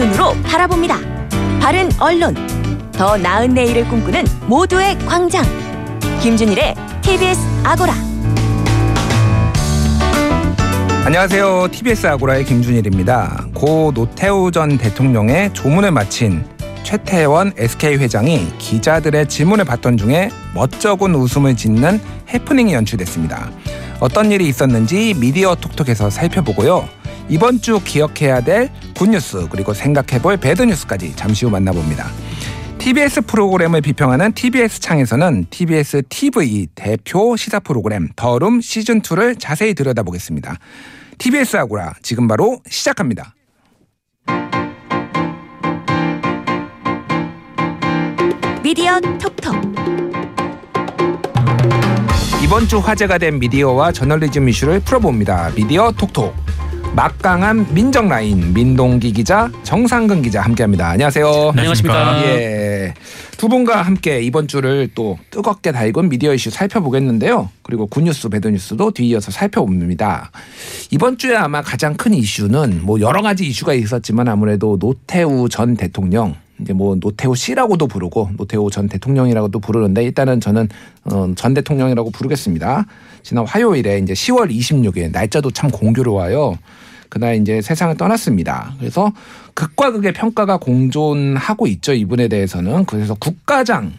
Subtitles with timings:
[0.00, 0.98] 눈으로 바라봅니다.
[1.60, 2.34] 바른 언론,
[2.90, 5.44] 더 나은 내일을 꿈꾸는 모두의 광장.
[6.22, 7.92] 김준일의 TBS 아고라.
[11.04, 11.68] 안녕하세요.
[11.70, 13.48] TBS 아고라의 김준일입니다.
[13.54, 16.46] 고 노태우 전 대통령의 조문을 마친
[16.82, 22.00] 최태원 SK 회장이 기자들의 질문을 받던 중에 멋쩍은 웃음을 짓는
[22.32, 23.50] 해프닝이 연출됐습니다.
[24.00, 26.88] 어떤 일이 있었는지 미디어 톡톡에서 살펴보고요.
[27.30, 32.10] 이번 주 기억해야 될 굿뉴스 그리고 생각해볼 배드뉴스까지 잠시 후 만나봅니다.
[32.78, 40.56] TBS 프로그램을 비평하는 TBS 창에서는 TBS TV 대표 시사 프로그램 더룸 시즌 2를 자세히 들여다보겠습니다.
[41.18, 43.34] TBS 아고라 지금 바로 시작합니다.
[48.64, 49.54] 미디어 톡톡.
[52.42, 55.52] 이번 주 화제가 된 미디어와 저널리즘 이슈를 풀어봅니다.
[55.54, 56.34] 미디어 톡톡.
[56.94, 60.88] 막강한 민정 라인 민동기 기자 정상근 기자 함께합니다.
[60.88, 61.52] 안녕하세요.
[61.56, 62.22] 안녕하십니까.
[62.24, 62.94] 예,
[63.36, 67.48] 두 분과 함께 이번 주를 또 뜨겁게 달군 미디어 이슈 살펴보겠는데요.
[67.62, 70.32] 그리고 good news, bad news도 뒤이어서 살펴봅니다.
[70.90, 76.34] 이번 주에 아마 가장 큰 이슈는 뭐 여러 가지 이슈가 있었지만 아무래도 노태우 전 대통령
[76.60, 80.68] 이제 뭐 노태우 씨라고도 부르고 노태우 전 대통령이라고도 부르는데 일단은 저는
[81.04, 82.86] 어, 전 대통령이라고 부르겠습니다.
[83.22, 86.58] 지난 화요일에 이제 10월 26일 날짜도 참 공교로워요.
[87.08, 88.74] 그날 이제 세상을 떠났습니다.
[88.78, 89.12] 그래서
[89.54, 91.92] 극과 극의 평가가 공존하고 있죠.
[91.92, 92.84] 이분에 대해서는.
[92.84, 93.90] 그래서 국가장을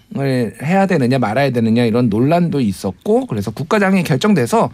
[0.64, 4.72] 해야 되느냐 말아야 되느냐 이런 논란도 있었고 그래서 국가장이 결정돼서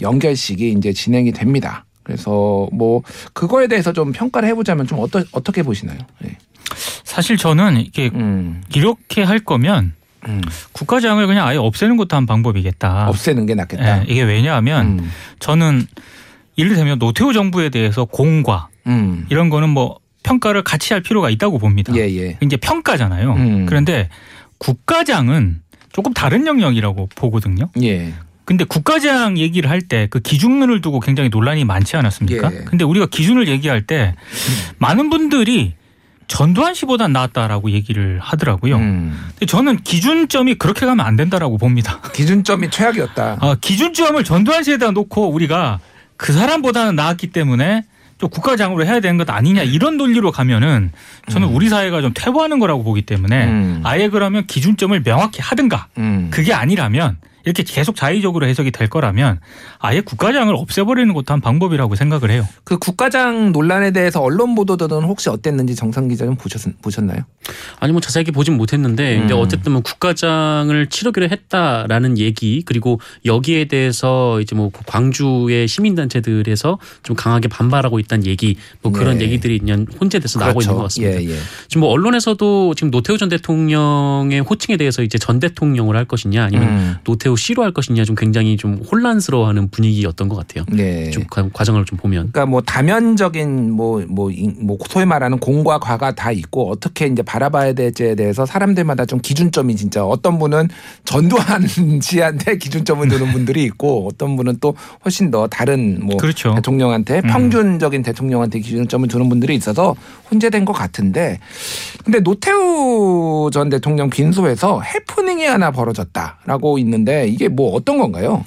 [0.00, 1.86] 연결식이 이제 진행이 됩니다.
[2.04, 3.02] 그래서 뭐
[3.32, 5.98] 그거에 대해서 좀 평가를 해보자면 좀 어떠, 어떻게 보시나요?
[6.20, 6.36] 네.
[7.02, 9.94] 사실 저는 이게 음, 이렇게 할 거면
[10.28, 10.40] 음.
[10.72, 13.08] 국가장을 그냥 아예 없애는 것도 한 방법이겠다.
[13.08, 14.00] 없애는 게 낫겠다.
[14.00, 15.86] 예, 이게 왜냐하면 음, 저는
[16.56, 19.26] 예를 들면 노태우 정부에 대해서 공과 음.
[19.30, 21.94] 이런 거는 뭐 평가를 같이 할 필요가 있다고 봅니다.
[21.96, 22.38] 예, 예.
[22.40, 23.32] 이제 평가잖아요.
[23.32, 23.66] 음.
[23.66, 24.08] 그런데
[24.58, 25.62] 국가장은
[25.92, 27.68] 조금 다른 영역이라고 보거든요.
[27.82, 28.14] 예.
[28.44, 32.52] 근데 국가장 얘기를 할 때 그 기준을 두고 굉장히 논란이 많지 않았습니까?
[32.52, 32.58] 예.
[32.64, 34.14] 근데 우리가 기준을 얘기할 때
[34.78, 35.74] 많은 분들이
[36.26, 38.76] 전두환 씨보다 낫다라고 얘기를 하더라고요.
[38.76, 39.18] 음.
[39.30, 42.00] 근데 저는 기준점이 그렇게 가면 안 된다라고 봅니다.
[42.14, 43.38] 기준점이 최악이었다.
[43.40, 45.80] 아, 기준점을 전두환 씨에다 놓고 우리가
[46.16, 47.84] 그 사람보다는 나았기 때문에
[48.16, 50.92] 좀 국가장으로 해야 되는 것 아니냐 이런 논리로 가면은
[51.30, 53.80] 저는 우리 사회가 좀 퇴보하는 거라고 보기 때문에 음.
[53.84, 56.28] 아예 그러면 기준점을 명확히 하든가 음.
[56.30, 59.40] 그게 아니라면 이렇게 계속 자의적으로 해석이 될 거라면
[59.78, 62.46] 아예 국가장을 없애버리는 것도 한 방법이라고 생각을 해요.
[62.64, 67.20] 그 국가장 논란에 대해서 언론 보도들은 혹시 어땠는지 정상 기자 좀 보셨, 보셨나요?
[67.80, 69.38] 아니 뭐 자세하게 보진 못했는데 근데 음.
[69.40, 77.48] 어쨌든 뭐 국가장을 치르기로 했다라는 얘기 그리고 여기에 대해서 이제 뭐 광주의 시민단체들에서 좀 강하게
[77.48, 79.24] 반발하고 있다는 얘기 뭐 그런 네.
[79.24, 81.20] 얘기들이 그냥 혼재돼서 나오고 있는 것 같습니다.
[81.20, 81.36] 예, 예.
[81.68, 86.68] 지금 뭐 언론에서도 지금 노태우 전 대통령의 호칭에 대해서 이제 전 대통령을 할 것이냐 아니면
[86.68, 86.94] 음.
[87.04, 90.64] 노태우 씨로 할 것이냐 좀 굉장히 좀 혼란스러워하는 분위기였던 것 같아요.
[90.70, 91.10] 네.
[91.10, 94.30] 좀 과- 과정을 좀 보면 그러니까 뭐 다면적인 뭐뭐
[94.60, 99.76] 뭐 소위 말하는 공과 과가 다 있고 어떻게 이제 바라봐야 될지에 대해서 사람들마다 좀 기준점이
[99.76, 100.68] 진짜 어떤 분은
[101.04, 101.66] 전두환
[102.00, 104.74] 씨한테 기준점을 두는 분들이 있고 어떤 분은 또
[105.04, 106.54] 훨씬 더 다른 뭐 그렇죠.
[106.54, 107.28] 대통령한테 음.
[107.28, 109.94] 평균적인 대통령한테 기준점을 두는 분들이 있어서
[110.30, 111.38] 혼재된 것 같은데
[112.04, 118.42] 근데 노태우 전 대통령 빈소에서 해프닝이 하나 벌어졌다라고 있는데 이게 뭐 어떤 건가요?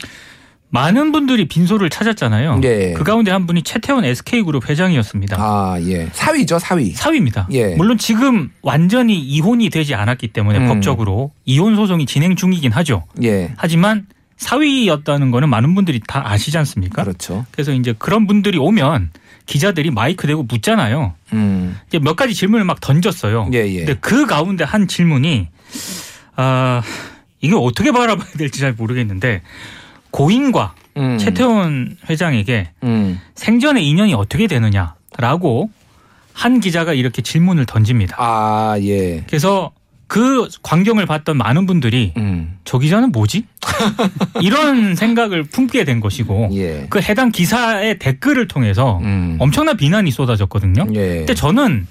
[0.70, 2.60] 많은 분들이 빈소를 찾았잖아요.
[2.64, 2.94] 예.
[2.94, 5.38] 그 가운데 한 분이 최태원 SK그룹 회장이었습니다.
[5.40, 6.10] 아, 예.
[6.12, 6.92] 사위죠, 사위.
[6.92, 7.48] 사위입니다.
[7.52, 7.76] 예.
[7.76, 10.68] 물론 지금 완전히 이혼이 되지 않았기 때문에 음.
[10.68, 13.06] 법적으로 이혼 소송이 진행 중이긴 하죠.
[13.24, 13.54] 예.
[13.56, 17.04] 하지만 사위였다는 거는 많은 분들이 다 아시지 않습니까?
[17.04, 17.46] 그렇죠.
[17.52, 19.12] 그래서 이제 그런 분들이 오면
[19.46, 21.14] 기자들이 마이크 대고 묻잖아요.
[21.34, 21.78] 음.
[21.88, 23.50] 이제 몇 가지 질문을 막 던졌어요.
[23.54, 23.86] 예, 예.
[23.86, 25.48] 근데 그 가운데 한 질문이
[26.36, 26.84] 아
[27.42, 29.42] 이게 어떻게 바라봐야 될지 잘 모르겠는데
[30.12, 31.18] 고인과 음.
[31.18, 33.20] 최태원 회장에게 음.
[33.36, 35.70] 생전의 인연이 어떻게 되느냐라고
[36.34, 38.16] 한 기자가 이렇게 질문을 던집니다.
[38.20, 39.24] 아, 예.
[39.28, 39.72] 그래서
[40.08, 42.58] 그 광경을 봤던 많은 분들이 음.
[42.64, 43.46] 저 기자는 뭐지?
[44.42, 46.88] 이런 생각을 품게 된 것이고 예.
[46.90, 49.38] 그 해당 기사의 댓글을 통해서 음.
[49.40, 50.88] 엄청난 비난이 쏟아졌거든요.
[50.94, 51.18] 예.
[51.18, 51.88] 근데 저는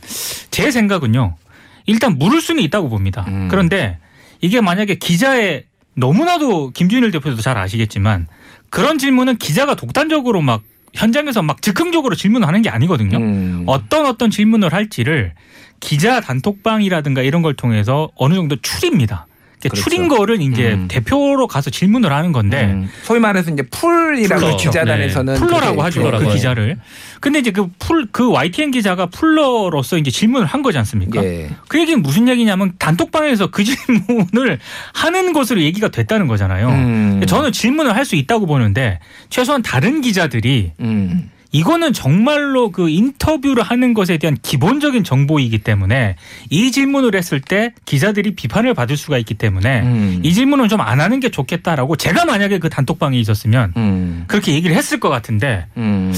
[0.51, 1.37] 제 생각은요.
[1.85, 3.25] 일단 물을 수는 있다고 봅니다.
[3.29, 3.49] 음.
[3.51, 3.99] 그런데
[4.41, 8.27] 이게 만약에 기자의 너무나도 김준일 대표도 잘 아시겠지만
[8.71, 10.63] 그런 질문은 기자가 독단적으로 막
[10.95, 13.19] 현장에서 막 즉흥적으로 질문하는 게 아니거든요.
[13.19, 13.65] 음.
[13.67, 15.35] 어떤 어떤 질문을 할지를
[15.81, 19.27] 기자 단톡방이라든가 이런 걸 통해서 어느 정도 추립니다.
[19.69, 19.83] 그렇죠.
[19.83, 20.89] 추린 거를 이제 음.
[20.89, 24.57] 대표로 가서 질문을 하는 건데 음, 소위 말해서 이제 풀이라고 풀러.
[24.57, 26.37] 기자단에서는 풀러라고 그렇게 하죠 풀러라고 그 하죠.
[26.37, 26.79] 기자를.
[27.21, 31.23] 근데 이제 그풀그 YTN 기자가 풀러로서 이제 질문을 한 거지 않습니까?
[31.25, 31.51] 예.
[31.69, 34.59] 그 얘기는 무슨 얘기냐면 단톡방에서 그 질문을
[34.95, 36.69] 하는 것으로 얘기가 됐다는 거잖아요.
[36.69, 37.23] 음.
[37.27, 41.29] 저는 질문을 할 수 있다고 보는데 최소한 다른 기자들이 음.
[41.53, 46.17] 이거는 정말로 그 인터뷰를 하는 것에 대한 기본적인 정보이기 때문에
[46.51, 50.21] 이 질문을 했을 때 기자들이 비판을 받을 수가 있기 때문에 음.
[50.23, 54.25] 이 질문은 좀 안 하는 게 좋겠다라고 제가 만약에 그 단톡방에 있었으면 음.
[54.29, 56.13] 그렇게 얘기를 했을 것 같은데 음.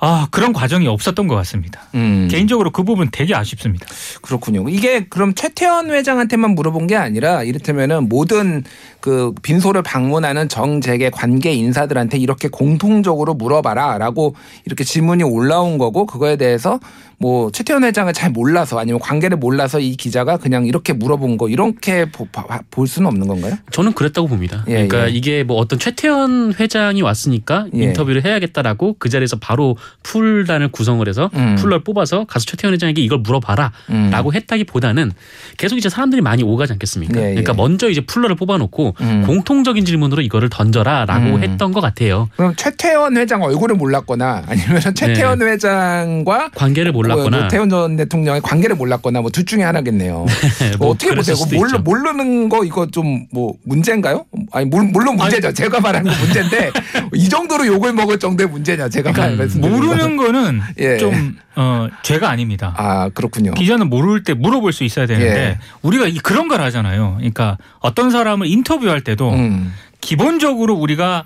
[0.00, 1.80] 아 그런 과정이 없었던 것 같습니다.
[1.94, 2.28] 음.
[2.30, 3.86] 개인적으로 그 부분 되게 아쉽습니다.
[4.22, 4.68] 그렇군요.
[4.68, 8.62] 이게 그럼 최태원 회장한테만 물어본 게 아니라 이를테면은 모든
[9.00, 14.36] 그 빈소를 방문하는 정재계 관계 인사들한테 이렇게 공통적으로 물어봐라라고
[14.66, 16.78] 이렇게 질문이 올라온 거고 그거에 대해서
[17.20, 22.04] 뭐 최태원 회장을 잘 몰라서 아니면 관계를 몰라서 이 기자가 그냥 이렇게 물어본 거 이렇게
[22.12, 23.54] 보- 봐- 볼 수는 없는 건가요?
[23.72, 24.62] 저는 그랬다고 봅니다.
[24.68, 25.10] 예, 그러니까 예.
[25.12, 27.82] 이게 뭐 어떤 최태원 회장이 왔으니까 예.
[27.82, 31.56] 인터뷰를 해야겠다라고 그 자리에서 바로 풀단을 구성을 해서 음.
[31.56, 34.34] 풀러를 뽑아서 가서 최태원 회장에게 이걸 물어봐라라고 음.
[34.34, 35.10] 했다기보다는
[35.56, 37.20] 계속 이제 사람들이 많이 오가지 않겠습니까?
[37.20, 37.30] 예, 예.
[37.30, 39.24] 그러니까 먼저 이제 풀러를 뽑아놓고 음.
[39.26, 41.42] 공통적인 질문으로 이거를 던져라라고 음.
[41.42, 42.28] 했던 것 같아요.
[42.36, 48.76] 그럼 최태원 회장 얼굴을 몰랐거나 아니면 최태원 회장과 관계를 뭐 몰랐거나 노태원 전 대통령의 관계를
[48.76, 50.26] 몰랐거나 뭐 둘 중에 하나겠네요.
[50.78, 51.58] 뭐 어떻게 그랬을 보세요?
[51.58, 51.78] 모르, 있죠.
[51.80, 54.24] 모르는 거 이거 좀 뭐 문제인가요?
[54.52, 55.52] 아니 물- 물론 문제죠.
[55.52, 56.70] 제가 말하는 거 문제인데
[57.14, 60.96] 이 정도로 욕을 먹을 정도의 문제냐 제가 그러니까 모르는 거는 예.
[60.98, 62.72] 좀 어, 죄가 아닙니다.
[62.76, 63.52] 아 그렇군요.
[63.54, 65.58] 기자는 모를 때 물어볼 수 있어야 되는데 예.
[65.82, 67.14] 우리가 이- 그런 걸 하잖아요.
[67.18, 69.72] 그러니까 어떤 사람을 인터뷰할 때도 음.
[70.00, 71.24] 기본적으로 우리가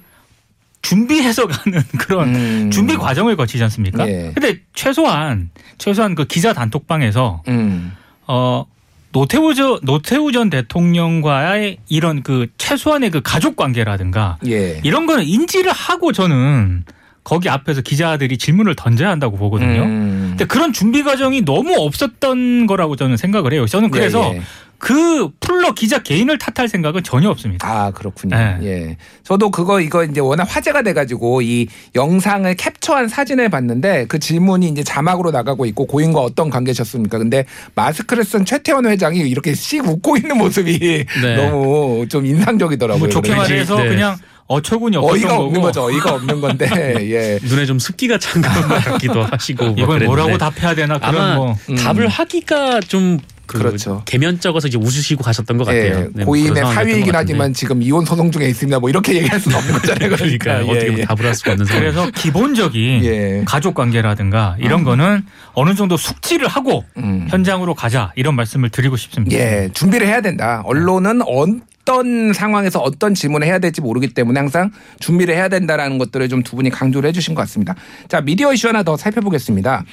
[0.82, 2.70] 준비해서 가는 그런 음.
[2.70, 4.06] 준비 과정을 거치지 않습니까?
[4.08, 4.32] 예.
[4.34, 7.92] 근데 최소한 최소한 그 기자 단톡방에서 음.
[8.26, 8.66] 어
[9.12, 14.80] 노태우 전 노태우 전 대통령과의 이런 그 최소한의 그 가족 관계라든가 예.
[14.82, 16.84] 이런 거는 인지를 하고 저는
[17.24, 19.82] 거기 앞에서 기자들이 질문을 던져야 한다고 보거든요.
[19.82, 20.26] 음.
[20.30, 23.66] 근데 그런 준비 과정이 너무 없었던 거라고 저는 생각을 해요.
[23.66, 24.42] 저는 그래서 예, 예.
[24.82, 27.68] 그 풀러 기자 개인을 탓할 생각은 전혀 없습니다.
[27.68, 28.36] 아 그렇군요.
[28.36, 28.58] 네.
[28.64, 28.96] 예.
[29.22, 34.82] 저도 그거 이거 이제 워낙 화제가 돼가지고 이 영상을 캡처한 사진을 봤는데 그 질문이 이제
[34.82, 37.18] 자막으로 나가고 있고 고인과 어떤 관계셨습니까?
[37.18, 37.44] 근데
[37.76, 41.36] 마스크를 쓴 최태원 회장이 이렇게 씩 웃고 있는 모습이 네.
[41.36, 42.98] 너무 좀 인상적이더라고요.
[42.98, 43.88] 뭐 좋게 그래서 말해서 네.
[43.88, 44.16] 그냥
[44.48, 45.84] 어처구니 없었던 어이가 거고 없는 거죠.
[45.84, 46.68] 어이가 없는 건데
[47.08, 47.38] 예.
[47.44, 48.50] 눈에 좀 습기가 찬 것
[48.84, 51.76] 같기도 하시고 뭐 이건 뭐라고 답해야 되나 그런 아마 뭐 음.
[51.76, 53.18] 답을 하기가 좀
[53.52, 54.02] 그 그렇죠.
[54.04, 55.82] 개면적어서 이제 웃으시고 가셨던 것 같아요.
[55.84, 57.14] 예, 네, 뭐 고인의 사위이긴.
[57.14, 58.78] 하지만 지금 이혼 소송 중에 있습니다.
[58.78, 60.10] 뭐 이렇게 얘기할 수는 없는 거잖아요.
[60.10, 61.04] 그러니까 그러니까 어떻게 예, 뭐 예.
[61.04, 61.82] 답을 할 수가 없는 상황.
[61.82, 63.42] 그래서 기본적인 예.
[63.46, 67.26] 가족 관계라든가 이런 거는 어느 정도 숙지를 하고 음.
[67.30, 69.36] 현장으로 가자 이런 말씀을 드리고 싶습니다.
[69.36, 70.62] 예, 준비를 해야 된다.
[70.66, 74.70] 언론은 어떤 상황에서 어떤 질문을 해야 될지 모르기 때문에 항상
[75.00, 77.74] 준비를 해야 된다라는 것들을 좀 두 분이 강조를 해주신 것 같습니다.
[78.08, 79.84] 자, 미디어 이슈 하나 더 살펴보겠습니다.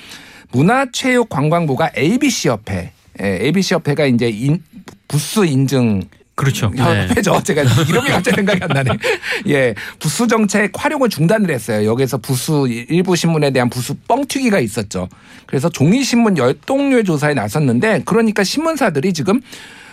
[0.52, 2.92] 문화체육관광부가 ABC 협회, 예,
[3.22, 4.64] ABC 협회가 이제 인,
[5.08, 6.04] 부스 인증
[6.40, 6.72] 그렇죠.
[6.74, 7.44] 협회죠.
[7.44, 8.92] 제가 이름이 갑자기 생각이 안 나네.
[9.50, 9.76] 예.
[10.00, 11.86] 부수 정책 활용을 중단을 했어요.
[11.86, 15.10] 여기서 부수 일부 신문에 대한 부수 뻥튀기가 있었죠.
[15.48, 19.42] 그래서 종이 신문 열동률 조사에 나섰는데 그러니까 신문사들이 지금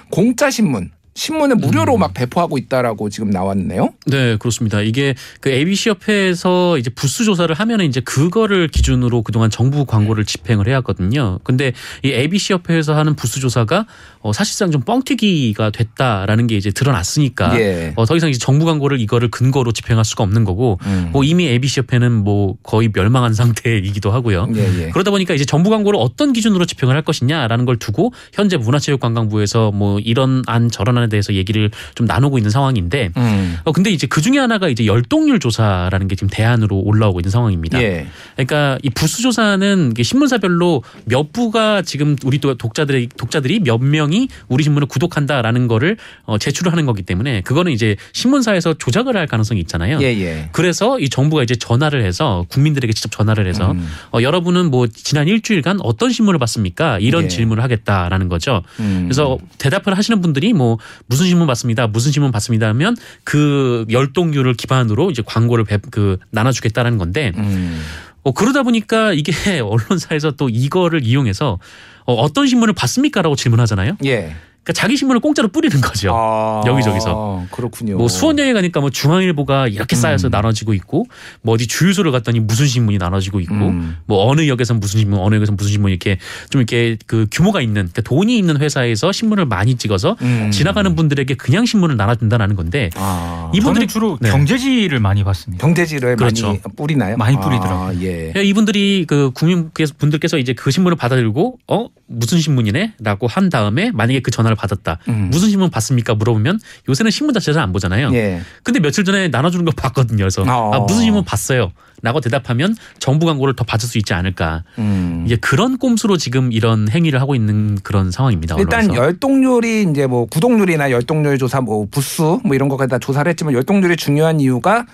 [0.08, 3.90] 공짜 신문 신문을 무료로 막 배포하고 있다라고 지금 나왔네요.
[4.06, 4.80] 네, 그렇습니다.
[4.82, 10.68] 이게 그 ABC 협회에서 이제 부수 조사를 하면은 이제 그거를 기준으로 그동안 정부 광고를 집행을
[10.68, 11.40] 해왔거든요.
[11.42, 11.72] 근데
[12.04, 13.86] 이 ABC 협회에서 하는 부수 조사가
[14.20, 17.92] 어 사실상 좀 뻥튀기가 됐다라는 게 이제 드러났으니까 예.
[17.96, 21.08] 어 더 이상 이제 정부 광고를 이거를 근거로 집행할 수가 없는 거고 음.
[21.12, 24.48] 뭐 이미 ABC 협회는 뭐 거의 멸망한 상태이기도 하고요.
[24.54, 24.90] 예, 예.
[24.90, 29.98] 그러다 보니까 이제 정부 광고를 어떤 기준으로 집행을 할 것이냐라는 걸 두고 현재 문화체육관광부에서 뭐
[29.98, 33.58] 이런 안 저런 안에 대해서 얘기를 좀 나누고 있는 상황인데 음.
[33.64, 37.82] 어 근데 이제 그 중에 하나가 이제 열동률 조사라는 게 지금 대안으로 올라오고 있는 상황입니다.
[37.82, 38.06] 예.
[38.34, 44.64] 그러니까 이 부수 조사는 신문사별로 몇 부가 지금 우리 또 독자들이 독자들이 몇 명이 우리
[44.64, 49.98] 신문을 구독한다라는 거를 어 제출을 하는 거기 때문에 그거는 이제 신문사에서 조작을 할 가능성이 있잖아요.
[50.02, 50.48] 예, 예.
[50.52, 53.88] 그래서 이 정부가 이제 전화를 해서 국민들에게 직접 전화를 해서 음.
[54.12, 56.98] 어, 여러분은 뭐 지난 일주일간 어떤 신문을 봤습니까?
[56.98, 57.28] 이런 예.
[57.28, 58.62] 질문을 하겠다라는 거죠.
[58.80, 59.04] 음.
[59.04, 65.10] 그래서 대답을 하시는 분들이 뭐 무슨 신문 봤습니다, 무슨 신문 봤습니다 하면 그 열동률을 기반으로
[65.10, 67.80] 이제 광고를 배- 그 나눠주겠다라는 건데 음.
[68.22, 71.58] 어, 그러다 보니까 이게 언론사에서 또 이거를 이용해서
[72.06, 73.96] 어, 어떤 신문을 봤습니까라고 질문하잖아요.
[74.04, 74.34] 예.
[74.66, 76.10] 그러니까 자기 신문을 공짜로 뿌리는 거죠.
[76.12, 77.46] 아, 여기저기서.
[77.52, 77.96] 그렇군요.
[77.98, 80.30] 뭐 수원여행 가니까 뭐 중앙일보가 이렇게 쌓여서 음.
[80.30, 81.06] 나눠지고 있고
[81.42, 83.96] 뭐 어디 주유소를 갔더니 무슨 신문이 나눠지고 있고 음.
[84.06, 86.18] 뭐 어느 역에선 무슨 신문 어느 역에선 무슨 신문 이렇게
[86.50, 90.50] 좀 이렇게 그 규모가 있는 그러니까 돈이 있는 회사에서 신문을 많이 찍어서 음.
[90.50, 94.30] 지나가는 분들에게 그냥 신문을 나눠준다는 건데 아, 이분들이 저는 주로 네.
[94.30, 95.64] 경제지를 많이 봤습니다.
[95.64, 96.48] 경제지를 그렇죠.
[96.48, 97.16] 많이 뿌리나요?
[97.16, 98.00] 많이 아, 뿌리더라고요.
[98.00, 98.16] 예.
[98.16, 104.20] 그러니까 이분들이 그 국민께서 분들께서 이제 그 신문을 받아들고 어 무슨 신문이네라고 한 다음에 만약에
[104.20, 105.28] 그 전화를 받았다 음.
[105.30, 106.58] 무슨 신문 봤습니까 물어보면
[106.88, 108.10] 요새는 신문 자체를 안 보잖아요.
[108.14, 108.40] 예.
[108.62, 110.18] 근데 며칠 전에 나눠주는 거 봤거든요.
[110.18, 110.74] 그래서 어.
[110.74, 111.72] 아, 무슨 신문 봤어요.
[112.02, 114.64] 라고 대답하면 정부 광고를 더 받을 수 있지 않을까.
[114.78, 115.22] 음.
[115.26, 118.56] 이제 그런 꼼수로 지금 이런 행위를 하고 있는 그런 상황입니다.
[118.58, 119.02] 일단 언론에서.
[119.02, 123.96] 열동률이 이제 뭐 구독률이나 열동률 조사 뭐 부수 뭐 이런 것까지 다 조사를 했지만 열동률이
[123.96, 124.84] 중요한 이유가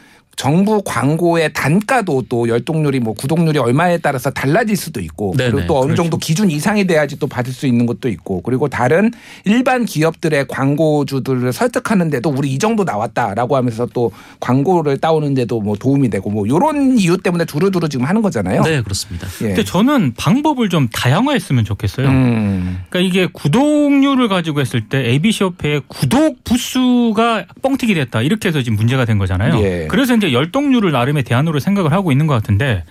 [0.42, 5.76] 정부 광고의 단가도 또 열동률이 뭐 구독률이 얼마에 따라서 달라질 수도 있고 네네, 그리고 또
[5.76, 6.02] 어느 그렇죠.
[6.02, 9.12] 정도 기준 이상이 돼야지 또 받을 수 있는 것도 있고 그리고 다른
[9.44, 16.28] 일반 기업들의 광고주들을 설득하는데도 우리 이 정도 나왔다라고 하면서 또 광고를 따오는데도 뭐 도움이 되고
[16.28, 18.62] 뭐 이런 이유 때문에 두루두루 지금 하는 거잖아요.
[18.62, 19.28] 네 그렇습니다.
[19.42, 19.46] 예.
[19.46, 22.08] 근데 저는 방법을 좀 다양화했으면 좋겠어요.
[22.08, 22.80] 음.
[22.90, 28.74] 그러니까 이게 구독률을 가지고 했을 때 ABC 협회의 구독 부수가 뻥튀기 됐다 이렇게 해서 지금
[28.74, 29.62] 문제가 된 거잖아요.
[29.62, 29.86] 예.
[29.88, 32.84] 그래서 이제 열동률을 나름의 대안으로 생각을 하고 있는 것 같은데,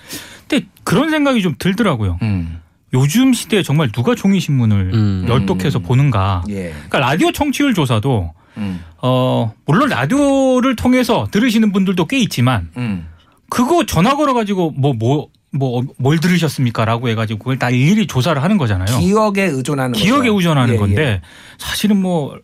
[0.48, 2.20] 근데 그런 생각이 좀 들더라고요.
[2.22, 2.60] 음.
[2.94, 5.26] 요즘 시대에 정말 누가 종이 신문을 음.
[5.28, 6.44] 열독해서 보는가?
[6.50, 6.70] 예.
[6.72, 8.82] 그러니까 라디오 청취율 조사도 음.
[9.02, 13.08] 어 물론 라디오를 통해서 들으시는 분들도 꽤 있지만 음.
[13.50, 18.58] 그거 전화 걸어 가지고 뭐 뭐 뭐 뭘 들으셨습니까라고 해가지고 그걸 다 일일이 조사를 하는
[18.58, 19.00] 거잖아요.
[19.00, 20.38] 기억에 의존하는 기억에 거죠.
[20.38, 21.22] 의존하는 예, 건데 예.
[21.58, 22.38] 사실은 뭐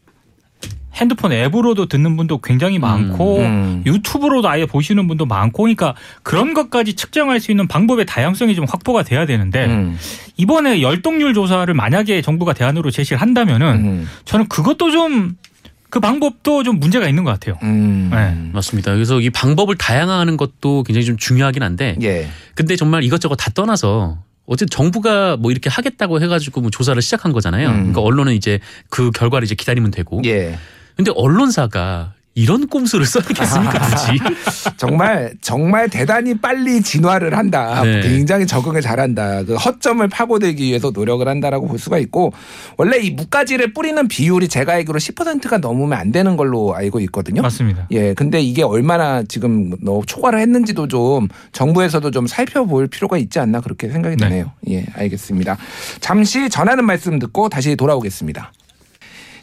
[0.98, 3.84] 핸드폰 앱으로도 듣는 분도 굉장히 많고 음.
[3.86, 9.04] 유튜브로도 아예 보시는 분도 많고 그러니까 그런 것까지 측정할 수 있는 방법의 다양성이 좀 확보가
[9.04, 9.98] 돼야 되는데 음.
[10.38, 14.10] 이번에 열동률 조사를 만약에 정부가 대안으로 제시를 한다면은 음.
[14.26, 17.58] 저는 그것도 좀그 방법도 좀 문제가 있는 것 같아요.
[17.64, 18.10] 음.
[18.12, 18.36] 네.
[18.54, 18.94] 맞습니다.
[18.94, 22.28] 그래서 이 방법을 다양화하는 것도 굉장히 좀 중요하긴 한데 예.
[22.56, 27.68] 근데 정말 이것저것 다 떠나서 어쨌든 정부가 뭐 이렇게 하겠다고 해가지고 뭐 조사를 시작한 거잖아요.
[27.68, 27.76] 음.
[27.76, 30.22] 그러니까 언론은 이제 그 결과를 이제 기다리면 되고.
[30.26, 30.58] 예.
[30.98, 34.20] 근데 언론사가 이런 꼼수를 써야겠습니까 굳이?
[34.78, 37.82] 정말 정말 대단히 빨리 진화를 한다.
[37.82, 38.02] 네.
[38.02, 39.44] 굉장히 적응을 잘한다.
[39.44, 42.32] 그 허점을 파고들기 위해서 노력을 한다라고 볼 수가 있고
[42.78, 47.42] 원래 이 무가지를 뿌리는 비율이 제가 알기로 10%가 넘으면 안 되는 걸로 알고 있거든요.
[47.42, 47.88] 맞습니다.
[47.90, 53.62] 예, 근데 이게 얼마나 지금 너 초과를 했는지도 좀 정부에서도 좀 살펴볼 필요가 있지 않나
[53.62, 54.30] 그렇게 생각이 네.
[54.30, 54.52] 드네요.
[54.70, 55.58] 예, 알겠습니다.
[56.02, 58.52] 잠시 전하는 말씀 듣고 다시 돌아오겠습니다.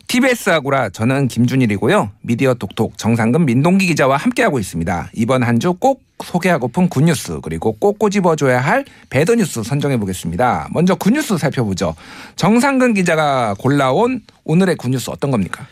[0.06, 2.10] TBS 아고라 저는 김준일이고요.
[2.22, 5.10] 미디어 톡톡 정상근 민동기 기자와 함께하고 있습니다.
[5.14, 10.68] 이번 한 주 꼭 소개하고픈 good news 그리고 꼭 꼬집어줘야 할 bad news 선정해 보겠습니다.
[10.72, 11.96] 먼저 good news 살펴보죠.
[12.36, 15.66] 정상근 기자가 골라온 오늘의 good news 어떤 겁니까?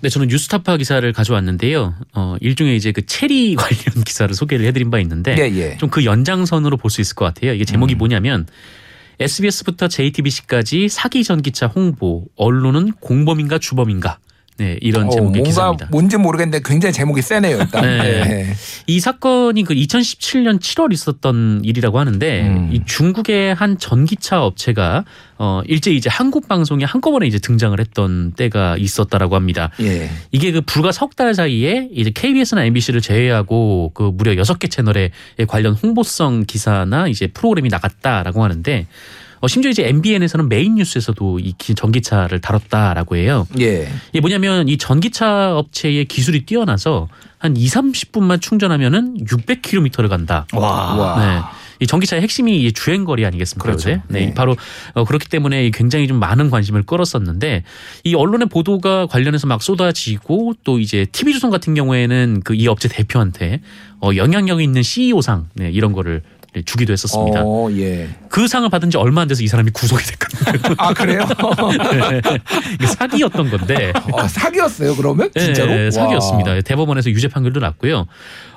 [0.00, 1.94] 네, 저는 뉴스타파 기사를 가져왔는데요.
[2.14, 5.76] 어, 일종의 이제 그 체리 관련 기사를 소개를 해드린 바 있는데 예, 예.
[5.78, 7.52] 좀그 연장선으로 볼 수 있을 것 같아요.
[7.52, 7.98] 이게 제목이 음.
[7.98, 8.46] 뭐냐면
[9.20, 14.18] SBS부터 JTBC까지 사기 전기차 홍보 언론은 공범인가 주범인가
[14.58, 15.86] 네, 이런 어, 제목의 기사입니다.
[15.90, 17.82] 뭔지 모르겠는데 굉장히 제목이 세네요 일단.
[17.82, 17.98] 네.
[18.04, 18.46] 예.
[18.88, 22.70] 이 사건이 그 2017년 7월 있었던 일이라고 하는데 음.
[22.72, 25.04] 이 중국의 한 전기차 업체가
[25.38, 29.70] 어 일제 이제 한국 방송에 한꺼번에 이제 등장을 했던 때가 있었다라고 합니다.
[29.80, 30.10] 예.
[30.32, 35.10] 이게 그 불과 석 달 사이에 이제 KBS나 MBC를 제외하고 그 무려 여섯 개 채널에
[35.48, 38.86] 관련 홍보성 기사나 이제 프로그램이 나갔다라고 하는데
[39.40, 43.46] 어 심지어 이제 MBN에서는 메인 뉴스에서도 이 기- 전기차를 다뤘다라고 해요.
[43.60, 43.88] 예.
[44.10, 50.46] 이게 뭐냐면 이 전기차 업체의 기술이 뛰어나서 한 2, 30분만 충전하면은 600km를 간다.
[50.52, 50.94] 와.
[50.96, 51.18] 와.
[51.24, 51.42] 네.
[51.80, 53.62] 이 전기차의 핵심이 이 주행 거리 아니겠습니까?
[53.62, 53.88] 그렇죠.
[53.90, 54.02] 네.
[54.08, 54.34] 네.
[54.34, 54.56] 바로
[54.94, 57.62] 어, 그렇기 때문에 굉장히 좀 많은 관심을 끌었었는데
[58.02, 63.60] 이 언론의 보도가 관련해서 막 쏟아지고 또 이제 TV조선 같은 경우에는 그 이 업체 대표한테
[64.00, 67.42] 어, 영향력 있는 CEO상 네, 이런 거를 네, 주기도 했었습니다.
[67.44, 68.08] 어, 예.
[68.28, 70.74] 그 상을 받은 지 얼마 안 돼서 이 사람이 구속이 됐거든요.
[70.78, 71.26] 아 그래요?
[72.74, 75.70] 이게 사기였던 건데 어, 사기였어요 그러면 진짜로?
[75.70, 75.90] 네, 와.
[75.90, 76.60] 사기였습니다.
[76.62, 78.06] 대법원에서 유죄 판결도 났고요.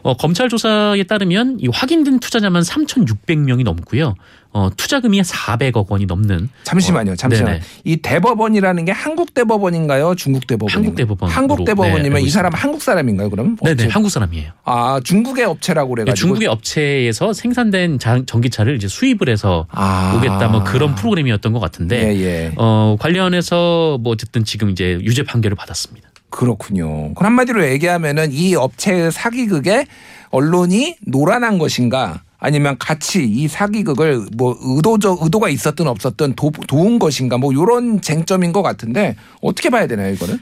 [0.04, 4.16] 어, 검찰 조사에 따르면 이 확인된 투자자만 3,600명이 넘고요.
[4.54, 7.54] 어, 투자금이 400억 원이 넘는 잠시만요, 잠시만요.
[7.54, 7.62] 네네.
[7.86, 10.16] 이 대법원이라는 게 한국 대법원인가요?
[10.16, 10.78] 중국 대법원인가요?
[10.84, 13.30] 한국 대법원으로, 한국 네, 대법원이면 알고 이 사람 한국 사람인가요?
[13.30, 13.56] 그럼?
[13.62, 13.88] 네네 업체?
[13.88, 14.52] 한국 사람이에요.
[14.66, 16.16] 아 중국의 업체라고 그래 가지고.
[16.16, 20.16] 중국의 업체에서 생산된 자- 전기차를 이제 수입을 해서 아.
[20.18, 22.52] 오겠다 뭐 그런 프로그램이었던 것 같은데 예, 예.
[22.58, 26.10] 어, 관련해서 뭐 어쨌든 지금 이제 유죄 판결을 받았습니다.
[26.30, 27.14] 그렇군요.
[27.14, 29.86] 그럼 한마디로 얘기하면은 이 업체의 사기극에
[30.30, 37.38] 언론이 노란한 것인가 아니면 같이 이 사기극을 뭐 의도적 의도가 있었든 없었든 도, 도운 것인가
[37.38, 40.40] 뭐 이런 쟁점인 것 같은데 어떻게 봐야 되나요 이거는?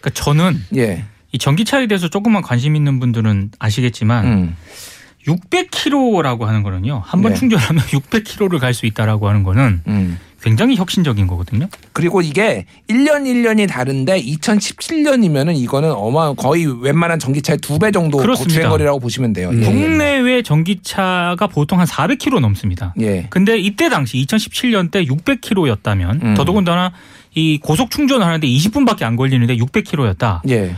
[0.00, 1.04] 그러니까 저는 예.
[1.32, 4.56] 이 전기차에 대해서 조금만 관심 있는 분들은 아시겠지만 음.
[5.26, 7.02] 600km라고 하는 거는요.
[7.04, 7.38] 한번 네.
[7.38, 10.18] 충전하면 600km를 갈 수 있다라고 하는 거는 음.
[10.46, 11.66] 굉장히 혁신적인 거거든요.
[11.92, 18.54] 그리고 이게 1년 1년이 다른데 2017년이면은 이거는 어마 거의 웬만한 전기차의 두 배 정도 그렇습니다.
[18.54, 19.50] 주행거리라고 보시면 돼요.
[19.52, 19.60] 예.
[19.60, 22.94] 국내외 전기차가 보통 한 400km 넘습니다.
[23.00, 23.26] 예.
[23.28, 26.34] 근데 이때 당시 2017년 때 600km였다면 음.
[26.34, 26.92] 더더군다나
[27.34, 30.40] 이 고속 충전을 하는데 20분밖에 안 걸리는데 600km였다.
[30.48, 30.74] 예.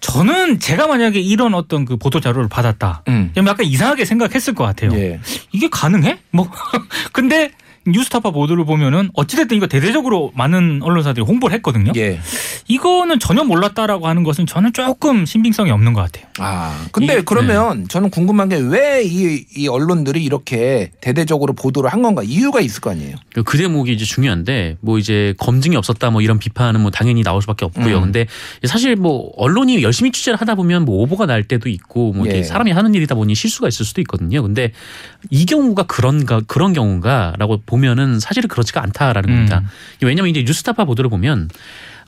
[0.00, 3.02] 저는 제가 만약에 이런 어떤 그 보도 자료를 받았다.
[3.08, 3.30] 음.
[3.34, 4.92] 그럼 약간 이상하게 생각했을 것 같아요.
[4.94, 5.18] 예.
[5.52, 6.20] 이게 가능해?
[6.30, 6.48] 뭐
[7.12, 7.50] 근데
[7.92, 11.92] 뉴스타파 보도를 보면은 어찌됐든 이거 대대적으로 많은 언론사들이 홍보를 했거든요.
[11.96, 12.20] 예.
[12.68, 16.26] 이거는 전혀 몰랐다라고 하는 것은 저는 조금 신빙성이 없는 것 같아요.
[16.38, 22.02] 아, 근데 이- 그러면 저는 궁금한 게 왜 이 이 언론들이 이렇게 대대적으로 보도를 한
[22.02, 22.22] 건가?
[22.24, 23.16] 이유가 있을 거 아니에요.
[23.44, 27.64] 그 대목이 이제 중요한데 뭐 이제 검증이 없었다 뭐 이런 비판은 뭐 당연히 나올 수밖에
[27.64, 27.96] 없고요.
[27.98, 28.02] 음.
[28.02, 28.26] 근데
[28.64, 32.42] 사실 뭐 언론이 열심히 취재를 하다 보면 뭐 오보가 날 때도 있고 뭐 이게 예.
[32.42, 34.42] 사람이 하는 일이다 보니 실수가 있을 수도 있거든요.
[34.42, 34.72] 근데
[35.30, 39.60] 이 경우가 그런가 그런 경우가라고 보면 은 사실은 그렇지가 않다라는 겁니다.
[39.60, 39.68] 음.
[40.06, 41.48] 왜냐하면 이제 뉴스타파 보도를 보면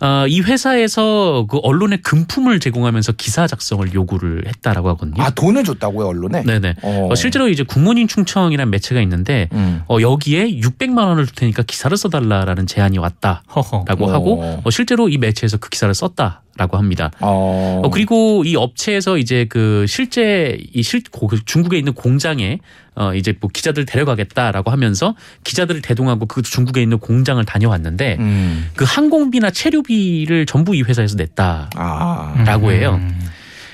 [0.01, 5.23] 어, 이 회사에서 그 언론에 금품을 제공하면서 기사 작성을 요구를 했다라고 하거든요.
[5.23, 6.43] 아, 돈을 줬다고요, 언론에?
[6.43, 6.77] 네네.
[6.83, 7.09] 어.
[7.11, 9.83] 어, 실제로 이제 굿모닝 충청이라는 매체가 있는데 음.
[9.89, 14.07] 어, 여기에 600만 원을 줄 테니까 기사를 써달라라는 제안이 왔다라고.
[14.07, 14.13] 어.
[14.13, 17.11] 하고 어, 실제로 이 매체에서 그 기사를 썼다 라고 합니다.
[17.21, 17.83] 어.
[17.85, 21.03] 어, 그리고 이 업체에서 이제 그 실제 이 실,
[21.45, 22.59] 중국에 있는 공장에
[22.95, 28.71] 어, 이제 뭐 기자들 데려가겠다라고 하면서 기자들을 대동하고 그 중국에 있는 공장을 다녀왔는데 음.
[28.75, 31.71] 그 항공비나 체류비를 전부 이 회사에서 냈다.
[31.75, 32.45] 아.
[32.47, 32.99] 라고 해요.
[33.01, 33.30] 음.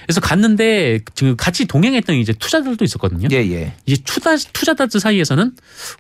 [0.07, 3.29] 그래서 갔는데 지금 같이 동행했던 이제 투자들도 있었거든요.
[3.31, 3.73] 예, 예.
[3.87, 5.53] 이제 투자 투자자들 사이에서는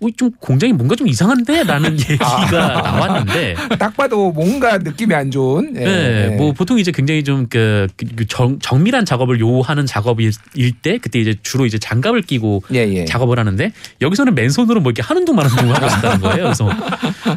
[0.02, 5.76] 어, 좀 공장이 뭔가 좀 이상한데라는 얘기가 나왔는데 딱 봐도 뭔가 느낌이 안 좋은.
[5.76, 5.84] 예.
[5.84, 7.88] 네, 뭐 보통 이제 굉장히 좀그
[8.28, 10.32] 정, 정밀한 작업을 요하는 작업일
[10.82, 13.04] 때 그때 이제 주로 이제 장갑을 끼고 예, 예.
[13.04, 16.42] 작업을 하는데 여기서는 맨손으로 뭐 이렇게 하는 둥 마는 둥 하고 있다는 거예요.
[16.44, 16.68] 그래서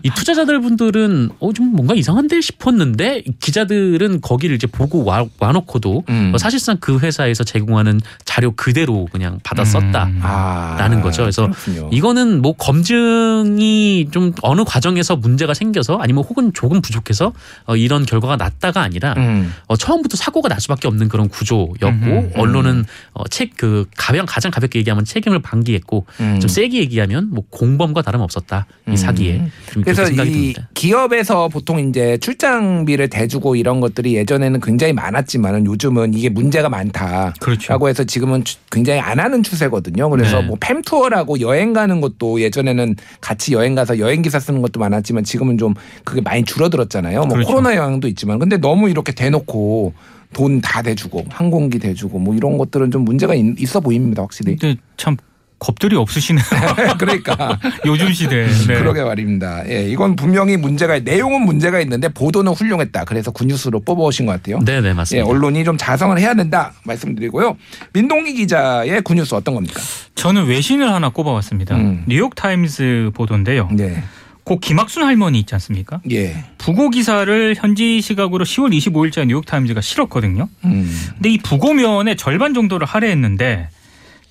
[0.04, 6.32] 이 투자자들 분들은 어 좀 뭔가 이상한데 싶었는데 기자들은 거기를 이제 보고 와, 와놓고도 음.
[6.34, 10.06] 어, 사실상 그 회사에서 제공하는 자료 그대로 그냥 받아 썼다.
[10.06, 10.20] 음.
[10.22, 10.76] 아.
[10.78, 11.24] 라는 거죠.
[11.24, 11.90] 그래서 그렇군요.
[11.92, 17.32] 이거는 뭐 검증이 좀 어느 과정에서 문제가 생겨서 아니면 혹은 조금 부족해서
[17.66, 19.54] 어, 이런 결과가 났다가 아니라 음.
[19.68, 22.32] 어, 처음부터 사고가 날 수밖에 없는 그런 구조였고 음흠.
[22.36, 26.40] 언론은 어, 책그 가장 가장 가볍게 얘기하면 책임을 방기했고 음.
[26.42, 28.96] 좀 세게 얘기하면 뭐 공범과 다름 없었다 이 음.
[28.98, 29.50] 사기에
[29.84, 30.70] 그래서 생각이 이 듭니다.
[30.74, 37.34] 기업에서 보통 이제 출장비를 대주고 이런 것들이 예전에는 굉장히 많았지만은 요즘은 이게 문제 가 많다.
[37.40, 37.72] 그렇죠.
[37.74, 40.10] 라고 해서 지금은 추- 굉장히 안 하는 추세거든요.
[40.10, 40.48] 그래서 네.
[40.48, 45.58] 뭐 팸투어라고 여행 가는 것도 예전에는 같이 여행 가서 여행 기사 쓰는 것도 많았지만 지금은
[45.58, 47.20] 좀 그게 많이 줄어들었잖아요.
[47.22, 47.48] 뭐 그렇죠.
[47.48, 49.94] 코로나 영향도 있지만 근데 너무 이렇게 대놓고
[50.34, 54.22] 돈 다 대주고 항공기 대주고 뭐 이런 것들은 좀 문제가 있- 있어 보입니다.
[54.22, 54.58] 확실히.
[54.58, 55.18] 근데 참
[55.60, 56.44] 겁들이 없으시네요.
[56.98, 58.48] 그러니까 요즘 시대에.
[58.48, 58.76] 네.
[58.76, 59.70] 그러게 말입니다.
[59.70, 63.04] 예, 이건 분명히 문제가 내용은 문제가 있는데 보도는 훌륭했다.
[63.06, 64.60] 그래서 굿뉴스로 뽑아오신 것 같아요.
[64.64, 65.28] 네네 예, 맞습니다.
[65.28, 67.58] 언론이 좀 자성을 해야 된다 말씀드리고요.
[67.94, 69.82] 민동기 기자의 굿뉴스 어떤 겁니까?
[70.16, 71.76] 저는 외신을 하나 꼽아왔습니다.
[71.76, 72.04] 음.
[72.08, 73.70] 뉴욕 타임스 보도인데요.
[73.72, 74.04] 네,
[74.44, 76.02] 고 김학순 할머니 있지 않습니까?
[76.12, 80.48] 예, 부고 기사를 현지 시각으로 10월 25일자 뉴욕 타임즈가 실었거든요.
[80.66, 83.70] 음, 근데 이 부고면의 절반 정도를 할애했는데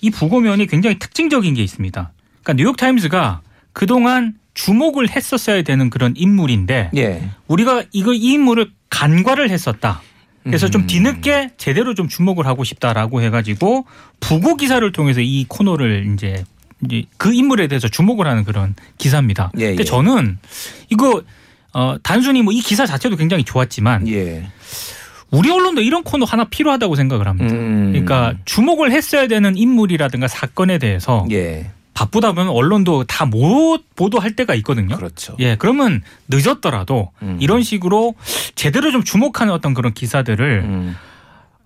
[0.01, 2.11] 이 부고면이 굉장히 특징적인 게 있습니다.
[2.43, 3.41] 그러니까 뉴욕 타임즈가
[3.73, 10.01] 그동안 주목을 했었어야 되는 그런 인물인데 예, 우리가 이거 이 인물을 간과를 했었다.
[10.43, 10.87] 그래서 좀 음.
[10.87, 13.85] 뒤늦게 제대로 좀 주목을 하고 싶다라고 해가지고
[14.19, 16.43] 부고 기사를 통해서 이 코너를 이제
[16.85, 19.51] 이제 그 인물에 대해서 주목을 하는 그런 기사입니다.
[19.57, 19.85] 예, 근데 예.
[19.85, 20.39] 저는
[20.89, 21.21] 이거
[21.73, 24.47] 어 단순히 뭐 이 기사 자체도 굉장히 좋았지만 예,
[25.31, 27.53] 우리 언론도 이런 코너 하나 필요하다고 생각을 합니다.
[27.53, 34.35] 음, 그러니까 주목을 했어야 되는 인물이라든가 사건에 대해서 예, 바쁘다 보면 언론도 다 못 보도할
[34.35, 34.95] 때가 있거든요.
[34.95, 35.35] 그렇죠.
[35.39, 37.37] 예, 그러면 늦었더라도 음.
[37.39, 38.15] 이런 식으로
[38.55, 40.95] 제대로 좀 주목하는 어떤 그런 기사들을 음,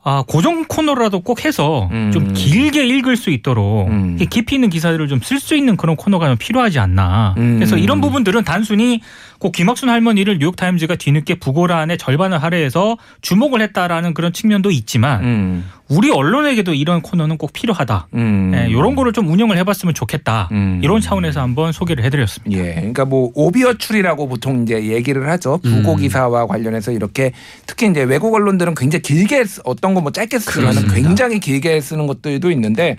[0.05, 2.11] 아, 고정 코너라도 꼭 해서 음.
[2.11, 4.17] 좀 길게 읽을 수 있도록 음.
[4.29, 7.35] 깊이 있는 기사들을 좀 쓸 수 있는 그런 코너가 좀 필요하지 않나.
[7.37, 7.55] 음.
[7.55, 8.99] 그래서 이런 부분들은 단순히
[9.43, 16.11] 꼭 김학순 할머니를 뉴욕타임즈가 뒤늦게 부고란의 절반을 할애해서 주목을 했다라는 그런 측면도 있지만 음, 우리
[16.11, 18.07] 언론에게도 이런 코너는 꼭 필요하다.
[18.13, 20.47] 음, 예, 이런 거를 좀 운영을 해봤으면 좋겠다.
[20.53, 20.79] 음.
[20.81, 22.57] 이런 차원에서 한번 소개를 해드렸습니다.
[22.65, 25.59] 예, 그러니까 뭐 오비어출이라고 보통 이제 얘기를 하죠.
[25.61, 25.97] 부고 음.
[25.97, 27.33] 기사와 관련해서 이렇게
[27.67, 30.87] 특히 이제 외국 언론들은 굉장히 길게 쓰- 어떤 거 뭐 짧게 쓰지만.
[30.93, 32.95] 굉장히 길게 쓰는 것들도 있는데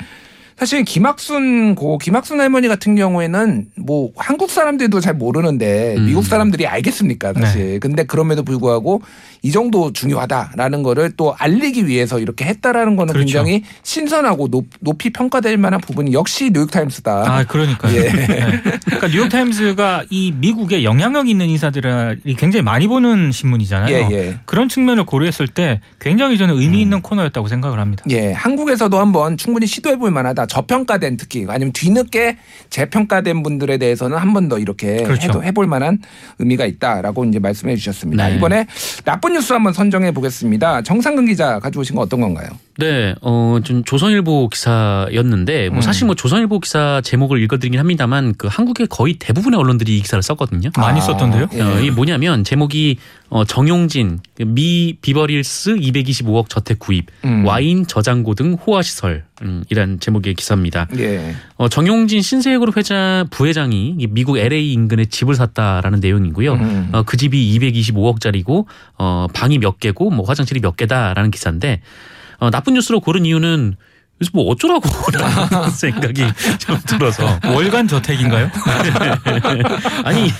[0.57, 6.07] 사실 김학순 고 김학순 할머니 같은 경우에는 뭐 한국 사람들도 잘 모르는데 음.
[6.07, 7.73] 미국 사람들이 알겠습니까 사실.
[7.73, 7.79] 네.
[7.79, 9.03] 근데 그럼에도 불구하고
[9.43, 13.27] 이 정도 중요하다라는 거를 또 알리기 위해서 이렇게 했다라는 거는 그렇죠.
[13.27, 17.25] 굉장히 신선하고 높, 높이 평가될 만한 부분이 역시 뉴욕타임스다.
[17.27, 17.95] 아, 그러니까요.
[17.95, 18.09] 예.
[18.13, 18.63] 네.
[18.87, 23.95] 그러니까 뉴욕타임스가 이 미국에 영향력 있는 인사들이 굉장히 많이 보는 신문이잖아요.
[23.95, 24.39] 예, 예.
[24.45, 28.05] 그런 측면을 고려했을 때 굉장히 저는 의미 있는 코너였다고 생각을 합니다.
[28.11, 30.44] 예, 한국에서도 한번 충분히 시도해 볼 만하다.
[30.47, 32.37] 저평가된 특히 아니면 뒤늦게
[32.71, 35.29] 재평가된 분들에 대해서는 한 번 더 이렇게 그렇죠.
[35.29, 36.01] 해도 해볼 만한
[36.39, 38.29] 의미가 있다라고 이제 말씀해 주셨습니다.
[38.29, 38.37] 네.
[38.37, 38.67] 이번에
[39.05, 40.83] 나쁜 뉴스 한번 선정해 보겠습니다.
[40.83, 42.49] 정상근 기자 가져오신 거 어떤 건가요?
[42.79, 45.81] 네, 어, 좀 조선일보 기사였는데, 뭐 음.
[45.81, 50.71] 사실 뭐 조선일보 기사 제목을 읽어드리긴 합니다만, 그 한국의 거의 대부분의 언론들이 이 기사를 썼거든요.
[50.77, 51.49] 많이 아, 썼던데요?
[51.55, 51.61] 예.
[51.61, 52.99] 어, 이게 뭐냐면 제목이
[53.31, 57.45] 어, 정용진 미 비버릴스 225억 저택 구입 음.
[57.45, 60.87] 와인 저장고 등 호화 시설 음, 이란 제목의 기사입니다.
[60.99, 61.35] 예.
[61.57, 66.53] 어, 정용진 신세그룹 회장 부회장이 이 미국 LA 인근에 집을 샀다라는 내용이고요.
[66.55, 66.89] 음.
[66.93, 68.67] 어, 그 집이 225억짜리고
[68.99, 71.81] 어, 방이 몇 개고 뭐 화장실이 몇 개다라는 기사인데
[72.39, 73.77] 어, 나쁜 뉴스로 고른 이유는
[74.19, 76.23] 그래서 뭐 어쩌라고 라는 생각이
[76.59, 78.51] 좀 들어서 월간 저택인가요?
[80.05, 80.31] 아니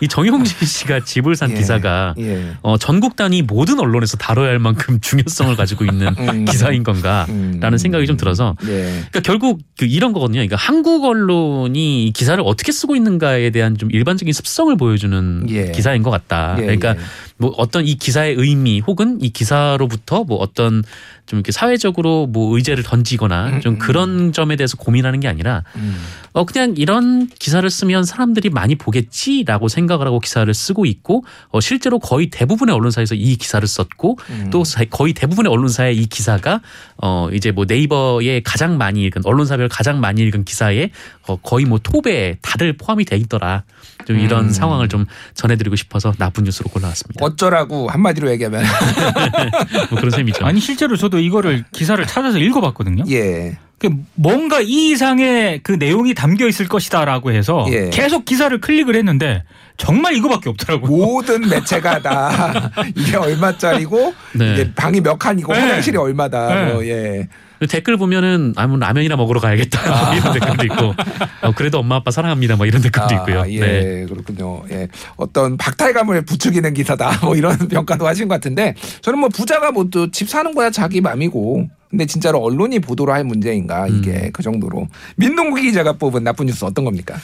[0.00, 1.54] 이 정용진 씨가 집을 산 예.
[1.54, 2.54] 기사가 예.
[2.62, 6.44] 어, 전국 단위 모든 언론에서 다뤄야 할 만큼 중요성을 가지고 있는 음.
[6.44, 7.78] 기사인 건가라는 음.
[7.78, 8.82] 생각이 좀 들어서 예.
[9.10, 10.38] 그러니까 결국 그 이런 거거든요.
[10.38, 15.72] 그러니까 한국 언론이 이 기사를 어떻게 쓰고 있는가에 대한 좀 일반적인 습성을 보여주는 예.
[15.72, 16.54] 기사인 것 같다.
[16.58, 16.98] 예, 그러니까 예.
[17.38, 20.82] 뭐 어떤 이 기사의 의미 혹은 이 기사로부터 뭐 어떤
[21.26, 23.78] 좀 이렇게 사회적으로 뭐 의제를 던지거나 음, 좀 음.
[23.78, 25.96] 그런 점에 대해서 고민하는 게 아니라 음.
[26.32, 31.98] 어 그냥 이런 기사를 쓰면 사람들이 많이 보겠지라고 생각을 하고 기사를 쓰고 있고 어 실제로
[31.98, 34.48] 거의 대부분의 언론사에서 이 기사를 썼고 음.
[34.50, 36.60] 또 사- 거의 대부분의 언론사에 이 기사가
[36.96, 40.90] 어 이제 뭐 네이버에 가장 많이 읽은 언론사별 가장 많이 읽은 기사에
[41.28, 43.62] 어 거의 뭐 톱에 다들 포함이 돼 있더라.
[44.08, 44.50] 좀 이런 음.
[44.50, 47.22] 상황을 좀 전해드리고 싶어서 나쁜 뉴스로 골라왔습니다.
[47.22, 48.64] 어쩌라고 한마디로 얘기하면
[49.90, 50.46] 뭐 그런 셈이죠.
[50.46, 53.04] 아니 실제로 저도 이거를 기사를 찾아서 읽어봤거든요.
[53.10, 53.58] 예.
[53.78, 57.90] 그 뭔가 이 이상의 그 내용이 담겨 있을 것이다라고 해서 예.
[57.90, 59.44] 계속 기사를 클릭을 했는데
[59.76, 60.90] 정말 이거밖에 없더라고요.
[60.90, 64.54] 모든 매체가 다 이게 얼마짜리고 네.
[64.54, 65.60] 이게 방이 몇 칸이고 네.
[65.60, 66.72] 화장실이 얼마다 네.
[66.72, 67.28] 뭐 예.
[67.66, 70.94] 댓글 보면은 아, 뭐 라면이나 먹으러 가야겠다 뭐 이런 댓글도 있고
[71.42, 73.44] 어, 그래도 엄마 아빠 사랑합니다 뭐 이런 댓글도 있고요.
[73.48, 74.06] 예, 네.
[74.06, 74.62] 그렇군요.
[74.70, 74.88] 예.
[75.16, 77.18] 어떤 박탈감을 부추기는 기사다.
[77.24, 81.68] 뭐 이런 평가도 하신 것 같은데 저는 뭐 부자가 뭐또집 사는 거야 자기 맘이고.
[81.90, 84.30] 근데 진짜로 언론이 보도를 할 문제인가 이게 음.
[84.34, 87.16] 그 정도로 민동기 기자가 뽑은 나쁜 뉴스 어떤 겁니까?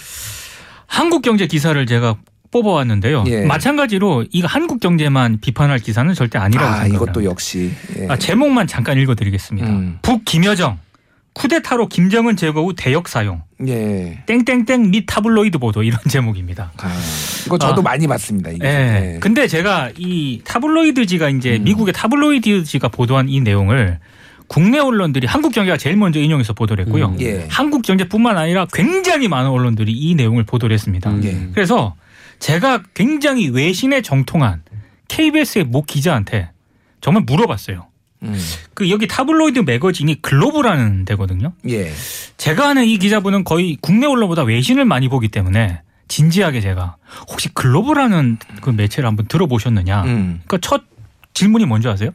[0.86, 2.16] 한국 경제 기사를 제가
[2.54, 3.24] 뽑아왔는데요.
[3.26, 3.40] 예.
[3.44, 7.02] 마찬가지로 이거 한국 경제만 비판할 기사는 절대 아니라고 아 생각합니다.
[7.10, 8.06] 이것도 역시 예.
[8.08, 9.68] 아, 제목만 잠깐 읽어드리겠습니다.
[9.68, 9.98] 음.
[10.02, 10.78] 북 김여정
[11.32, 14.22] 쿠데타로 김정은 제거 후 대역 사용 예.
[14.26, 16.70] 땡땡땡 및 타블로이드 보도 이런 제목입니다.
[16.76, 16.92] 아,
[17.44, 17.82] 이거 저도 아.
[17.82, 18.50] 많이 봤습니다.
[18.50, 18.64] 이게.
[18.64, 19.14] 예.
[19.14, 19.18] 예.
[19.18, 21.64] 근데 제가 이 타블로이드지가 이제 음.
[21.64, 23.98] 미국의 타블로이드지가 보도한 이 내용을
[24.46, 27.06] 국내 언론들이 한국경제가 제일 먼저 인용해서 보도를 했고요.
[27.06, 27.20] 음.
[27.20, 27.48] 예.
[27.50, 31.10] 한국경제뿐만 아니라 굉장히 많은 언론들이 이 내용을 보도를 했습니다.
[31.10, 31.24] 음.
[31.24, 31.48] 예.
[31.52, 31.96] 그래서
[32.38, 34.62] 제가 굉장히 외신에 정통한
[35.08, 36.50] KBS의 모 기자한테
[37.00, 37.88] 정말 물어봤어요.
[38.22, 38.40] 음.
[38.72, 41.52] 그 여기 타블로이드 매거진이 글로브라는 데거든요.
[41.68, 41.92] 예.
[42.36, 46.96] 제가 아는 이 기자분은 거의 국내 언론보다 외신을 많이 보기 때문에 진지하게 제가
[47.28, 50.04] 혹시 글로브라는 그 매체를 한번 들어보셨느냐.
[50.04, 50.40] 음.
[50.46, 50.82] 그러니까 첫
[51.34, 52.10] 질문이 뭔지 아세요?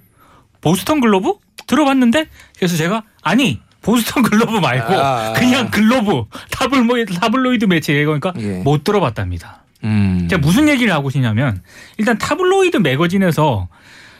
[0.61, 1.35] 보스턴 글로브?
[1.67, 2.25] 들어봤는데
[2.57, 5.33] 그래서 제가 아니 보스턴 글로브 말고 아.
[5.33, 8.59] 그냥 글로브 타블로이드, 타블로이드 매체 그러니까 예.
[8.59, 9.63] 못 들어봤답니다.
[9.83, 10.27] 음.
[10.29, 11.61] 제가 무슨 얘기를 하고 싶냐면
[11.97, 13.67] 일단 타블로이드 매거진에서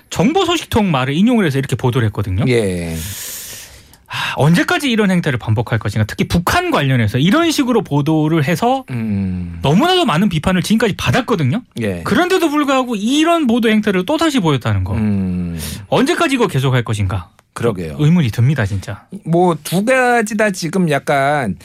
[0.10, 2.46] 정보 소식통 말을 인용을 해서 이렇게 보도를 했거든요.
[2.48, 2.96] 예.
[4.12, 9.60] 아, 언제까지 이런 행태를 반복할 것인가 특히 북한 관련해서 이런 식으로 보도를 해서 음.
[9.62, 11.62] 너무나도 많은 비판을 지금까지 받았거든요.
[11.82, 12.02] 예.
[12.04, 14.96] 그런데도 불구하고 이런 보도 행태를 또 다시 보였다는 거.
[14.96, 15.60] 음.
[15.90, 17.30] 언제까지 이거 계속할 것인가?
[17.54, 17.98] 그러게요.
[18.00, 19.06] 의문이 듭니다, 진짜.
[19.26, 21.58] 뭐 두 가지 다 지금 약간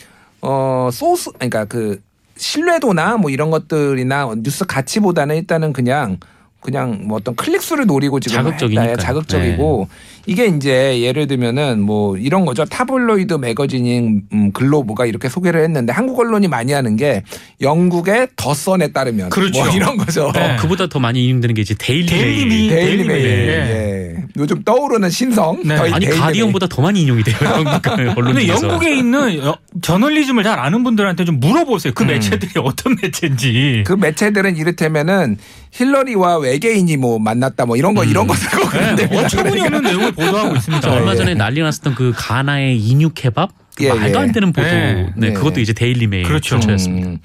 [0.42, 2.02] 어 소스 그러니까 그
[2.36, 6.18] 신뢰도나 뭐 이런 것들이나 뉴스 가치보다는 일단은 그냥
[6.64, 8.90] 그냥 뭐 어떤 클릭수를 노리고 지금 자극적이니까요.
[8.92, 9.02] 했다.
[9.02, 9.86] 자극적이고
[10.26, 16.18] 이게 이제 예를 들면은 뭐 이런 거죠 타블로이드 매거진인 음, 글로브가 이렇게 소개를 했는데 한국
[16.18, 17.22] 언론이 많이 하는 게
[17.60, 19.62] 영국의 더 선에 따르면 그렇죠.
[19.62, 20.32] 뭐 이런 거죠.
[20.34, 20.56] 네.
[20.58, 22.68] 그보다 더 많이 인용되는 게 이제 데일리, 데일리 메일.
[22.70, 23.26] 데일리 데일리 메일.
[23.48, 24.14] 예.
[24.38, 25.60] 요즘 떠오르는 신성.
[25.64, 25.74] 네.
[25.76, 27.36] 아니 가디언보다 더 많이 인용이 돼요.
[28.14, 28.48] 근데.
[28.48, 31.92] 영국에 있는 여- 저널리즘을 잘 아는 분들한테 좀 물어보세요.
[31.94, 33.84] 그 매체들이 어떤 매체인지.
[33.86, 35.36] 그 매체들은 이를테면은
[35.72, 39.20] 힐러리와 외계인이 뭐 만났다 뭐 이런 거 이런 거 쓰고 네, 그런답니다.
[39.20, 40.80] 어처구니 없는 내용을 보도하고 있습니다.
[40.80, 41.16] 자, 얼마 예.
[41.16, 44.22] 전에 난리 났었던 그 가나의 인육 케밥 예, 말도 예.
[44.22, 44.66] 안 되는 보도.
[44.66, 45.12] 네.
[45.16, 45.32] 네, 네.
[45.32, 46.60] 그것도 이제 데일리 메일 그렇죠.
[46.60, 47.08] 출처였습니다.
[47.08, 47.18] 음.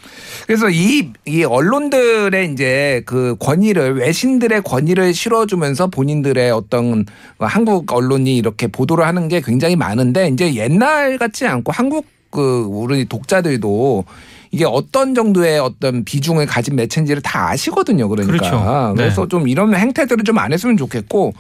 [0.47, 7.05] 그래서 이, 이 언론들의 이제 그 권위를 외신들의 권위를 실어주면서 본인들의 어떤
[7.37, 13.05] 한국 언론이 이렇게 보도를 하는 게 굉장히 많은데 이제 옛날 같지 않고 한국 그 우리
[13.05, 14.05] 독자들도
[14.51, 18.09] 이게 어떤 정도의 어떤 비중을 가진 매체인지를 다 아시거든요.
[18.09, 18.37] 그러니까.
[18.37, 18.93] 그렇죠.
[18.95, 19.03] 네.
[19.03, 21.33] 그래서 좀 이런 행태들을 좀 안 했으면 좋겠고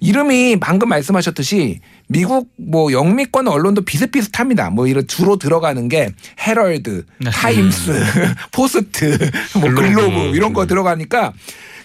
[0.00, 4.70] 이름이 방금 말씀하셨듯이 미국 뭐 영미권 언론도 비슷비슷합니다.
[4.70, 6.10] 뭐 이런 주로 들어가는 게
[6.44, 7.30] 헤럴드, 네.
[7.30, 8.02] 타임스,
[8.50, 9.16] 포스트,
[9.54, 9.94] 뭐 글로브.
[9.94, 11.32] 글로브 이런 거 들어가니까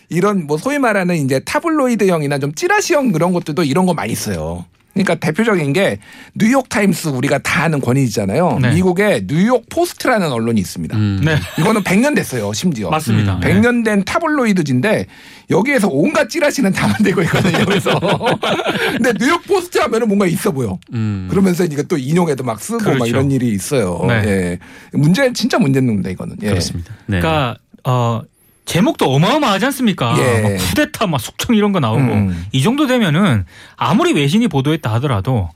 [0.09, 4.65] 이런 뭐 소위 말하는 이제 타블로이드형이나 좀 찌라시형 그런 것들도 이런 거 많이 써요.
[5.03, 5.99] 그러니까 대표적인 게
[6.35, 8.59] 뉴욕 타임스 우리가 다 아는 권위잖아요.
[8.61, 8.73] 네.
[8.73, 10.97] 미국에 뉴욕 포스트라는 언론이 있습니다.
[10.97, 11.21] 음.
[11.23, 11.37] 네.
[11.59, 12.89] 이거는 100년 됐어요, 심지어.
[12.89, 13.35] 맞습니다.
[13.35, 13.39] 음.
[13.39, 13.53] 네.
[13.53, 15.07] 100년 된 타블로이드지인데
[15.49, 17.65] 여기에서 온갖 찌라시는 다 만들고 있거든요.
[17.65, 17.99] 그래서
[18.97, 20.77] 근데 뉴욕 포스트 하면은 뭔가 있어 보여.
[20.93, 21.27] 음.
[21.29, 23.05] 그러면서 이게 또 인용해도 막 쓰고 막 그렇죠.
[23.05, 24.03] 이런 일이 있어요.
[24.07, 24.13] 네.
[24.25, 24.59] 예.
[24.91, 26.37] 문제 진짜 문제입니다 이거는.
[26.43, 26.49] 예.
[26.49, 26.93] 그렇습니다.
[27.05, 27.19] 네.
[27.19, 28.21] 그러니까 어
[28.67, 30.13] 제목도 어마어마하지 않습니까?
[30.19, 30.41] 예.
[30.41, 32.45] 막 쿠데타, 막 숙청 이런 거 나오고 음.
[32.51, 33.45] 이 정도 되면은
[33.77, 35.49] 아무리 외신이 보도했다 하더라도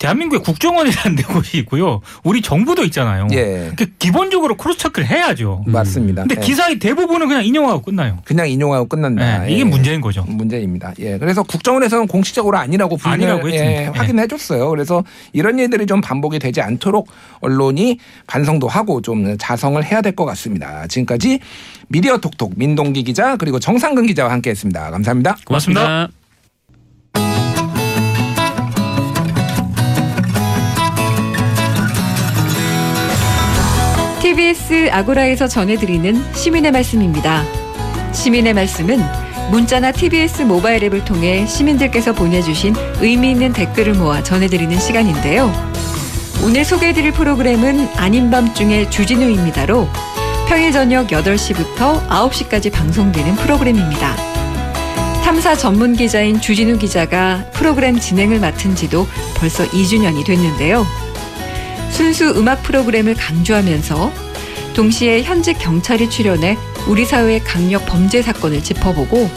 [0.00, 2.00] 대한민국의 국정원이라는 데 곳이 있고요.
[2.24, 3.28] 우리 정부도 있잖아요.
[3.32, 3.70] 예.
[3.76, 5.62] 그 기본적으로 cross check를 해야죠.
[5.66, 6.22] 맞습니다.
[6.22, 6.40] 근데 예.
[6.40, 8.18] 기사의 대부분은 그냥 인용하고 끝나요.
[8.24, 9.46] 그냥 인용하고 끝난다.
[9.46, 9.64] 예, 이게 예.
[9.64, 10.24] 문제인 거죠.
[10.24, 10.94] 문제입니다.
[11.00, 11.18] 예.
[11.18, 13.56] 그래서 국정원에서는 공식적으로 아니라고 아니라고 예.
[13.56, 13.84] 예.
[13.94, 14.70] 확인해 줬어요.
[14.70, 17.08] 그래서 이런 일들이 좀 반복이 되지 않도록
[17.40, 20.86] 언론이 반성도 하고 좀 자성을 해야 될 것 같습니다.
[20.88, 21.38] 지금까지
[21.88, 24.90] 미디어 톡톡 민동기 기자 그리고 정상근 기자와 함께 했습니다.
[24.90, 25.36] 감사합니다.
[25.44, 26.08] 고맙습니다.
[34.50, 37.44] TBS 아고라에서 전해드리는 시민의 말씀입니다.
[38.12, 39.00] 시민의 말씀은
[39.50, 45.52] 문자나 TBS 모바일 앱을 통해 시민들께서 보내주신 의미 있는 댓글을 모아 전해드리는 시간인데요.
[46.44, 49.88] 오늘 소개해드릴 프로그램은 아닌 밤중에 주진우입니다로
[50.48, 54.16] 평일 저녁 8시부터 9시까지 방송되는 프로그램입니다.
[55.22, 60.84] 탐사 전문 기자인 주진우 기자가 프로그램 진행을 맡은 지도 벌써 2주년이 됐는데요.
[61.90, 64.29] 순수 음악 프로그램을 강조하면서
[64.74, 66.56] 동시에 현직 경찰이 출연해
[66.86, 69.28] 우리 사회의 강력 범죄 사건을 짚어보고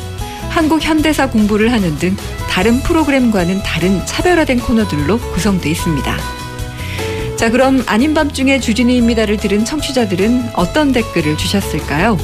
[0.49, 2.15] 한국 현대사 공부를 하는 등
[2.49, 6.17] 다른 프로그램과는 다른 차별화된 코너들로 구성돼 있습니다.
[7.35, 12.17] 자, 그럼 아닌 밤중에 주진우입니다를 들은 청취자들은 어떤 댓글을 주셨을까요?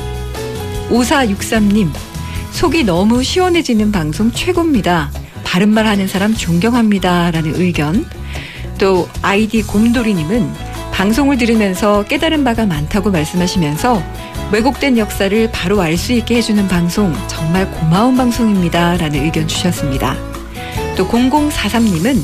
[0.89, 1.89] 5463님,
[2.51, 5.11] 속이 너무 시원해지는 방송 최고입니다.
[5.43, 7.31] 바른말 하는 사람 존경합니다.
[7.31, 8.05] 라는 의견.
[8.77, 10.68] 또 아이디 곰돌이님은
[10.99, 14.03] 방송을 들으면서 깨달은 바가 많다고 말씀하시면서
[14.51, 18.97] 왜곡된 역사를 바로 알 수 있게 해주는 방송 정말 고마운 방송입니다.
[18.97, 20.17] 라는 의견 주셨습니다.
[20.97, 22.17] 또 0043님은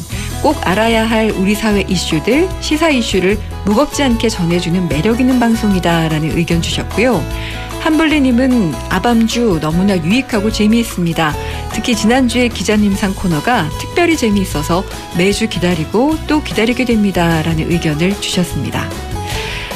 [0.44, 6.10] 꼭 알아야 할 우리 사회 이슈들, 시사 이슈를 무겁지 않게 전해주는 매력 있는 방송이다.
[6.10, 7.24] 라는 의견 주셨고요.
[7.80, 11.34] 한블리님은 아밤주 너무나 유익하고 재미있습니다.
[11.76, 14.86] 특히 지난주에 기자님상 코너가 특별히 재미있어서
[15.18, 17.42] 매주 기다리고 또 기다리게 됩니다.
[17.42, 18.90] 라는 의견을 주셨습니다.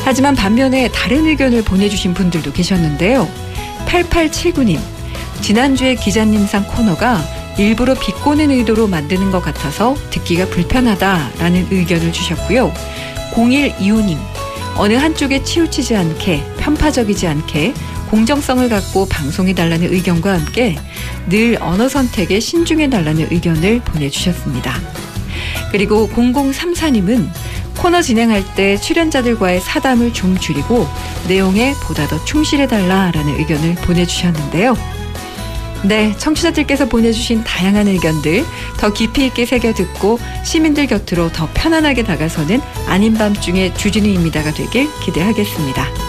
[0.06, 3.28] 하지만 반면에 다른 의견을 보내주신 분들도 계셨는데요.
[3.86, 4.80] 8879님,
[5.42, 7.22] 지난주에 기자님상 코너가
[7.58, 12.74] 일부러 비꼬는 의도로 만드는 것 같아서 듣기가 불편하다라는 의견을 주셨고요.
[13.34, 14.18] 0125님,
[14.78, 17.74] 어느 한쪽에 치우치지 않게 편파적이지 않게
[18.10, 20.76] 공정성을 갖고 방송해달라는 의견과 함께
[21.30, 24.74] 늘 언어 선택에 신중해달라는 의견을 보내주셨습니다.
[25.72, 27.30] 그리고 0034님은
[27.78, 30.88] 코너 진행할 때 출연자들과의 사담을 좀 줄이고
[31.28, 34.76] 내용에 보다 더 충실해달라라는 의견을 보내주셨는데요.
[35.84, 38.44] 네, 청취자들께서 보내주신 다양한 의견들
[38.78, 46.09] 더 깊이 있게 새겨 듣고 시민들 곁으로 더 편안하게 다가서는 아닌 밤중에 주진우입니다가 되길 기대하겠습니다.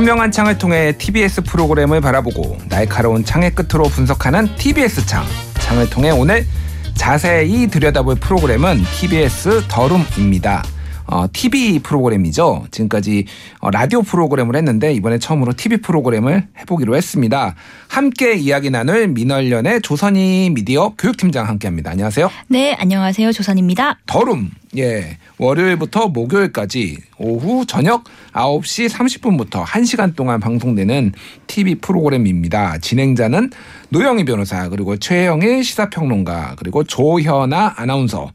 [0.00, 5.26] 투명한 창을 통해 TBS 프로그램을 바라보고 날카로운 창의 끝으로 분석하는 TBS 창.
[5.58, 6.46] 창을 통해 오늘
[6.94, 10.64] 자세히 들여다볼 프로그램은 TBS 더룸입니다.
[11.10, 12.66] 어, TV 프로그램이죠.
[12.70, 13.24] 지금까지
[13.58, 17.56] 어, 라디오 프로그램을 했는데 이번에 처음으로 TV 프로그램을 해보기로 했습니다.
[17.88, 21.90] 함께 이야기 나눌 민월련의 조선이 미디어 교육팀장 함께합니다.
[21.90, 22.30] 안녕하세요.
[22.48, 23.32] 네, 안녕하세요.
[23.32, 23.98] 조선입니다.
[24.06, 24.50] 더룸.
[24.76, 25.18] 예.
[25.38, 31.12] 월요일부터 목요일까지 오후 저녁 9시 30분부터 1시간 동안 방송되는
[31.48, 32.78] TV 프로그램입니다.
[32.78, 33.50] 진행자는
[33.88, 38.30] 노영희 변호사, 그리고 최영일 시사평론가, 그리고 조현아 아나운서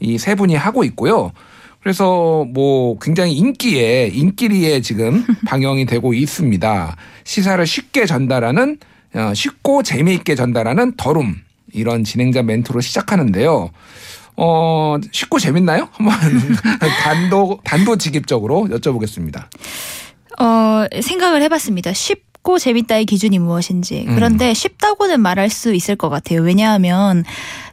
[0.00, 1.32] 이 세 분이 하고 있고요.
[1.82, 6.96] 그래서 뭐 굉장히 인기에 인기리에 지금 방영이 되고 있습니다.
[7.24, 8.78] 시사를 쉽게 전달하는
[9.14, 11.36] 어, 쉽고 재미있게 전달하는 더룸
[11.72, 13.70] 이런 진행자 멘트로 시작하는데요.
[14.36, 15.88] 어, 쉽고 재밌나요?
[15.92, 16.14] 한번
[17.02, 19.46] 단도 단도직입적으로 여쭤보겠습니다.
[20.38, 21.92] 어, 생각을 해봤습니다.
[21.92, 24.06] 쉽고 재밌다의 기준이 무엇인지.
[24.08, 24.14] 음.
[24.14, 26.42] 그런데 쉽다고는 말할 수 있을 것 같아요.
[26.42, 27.24] 왜냐하면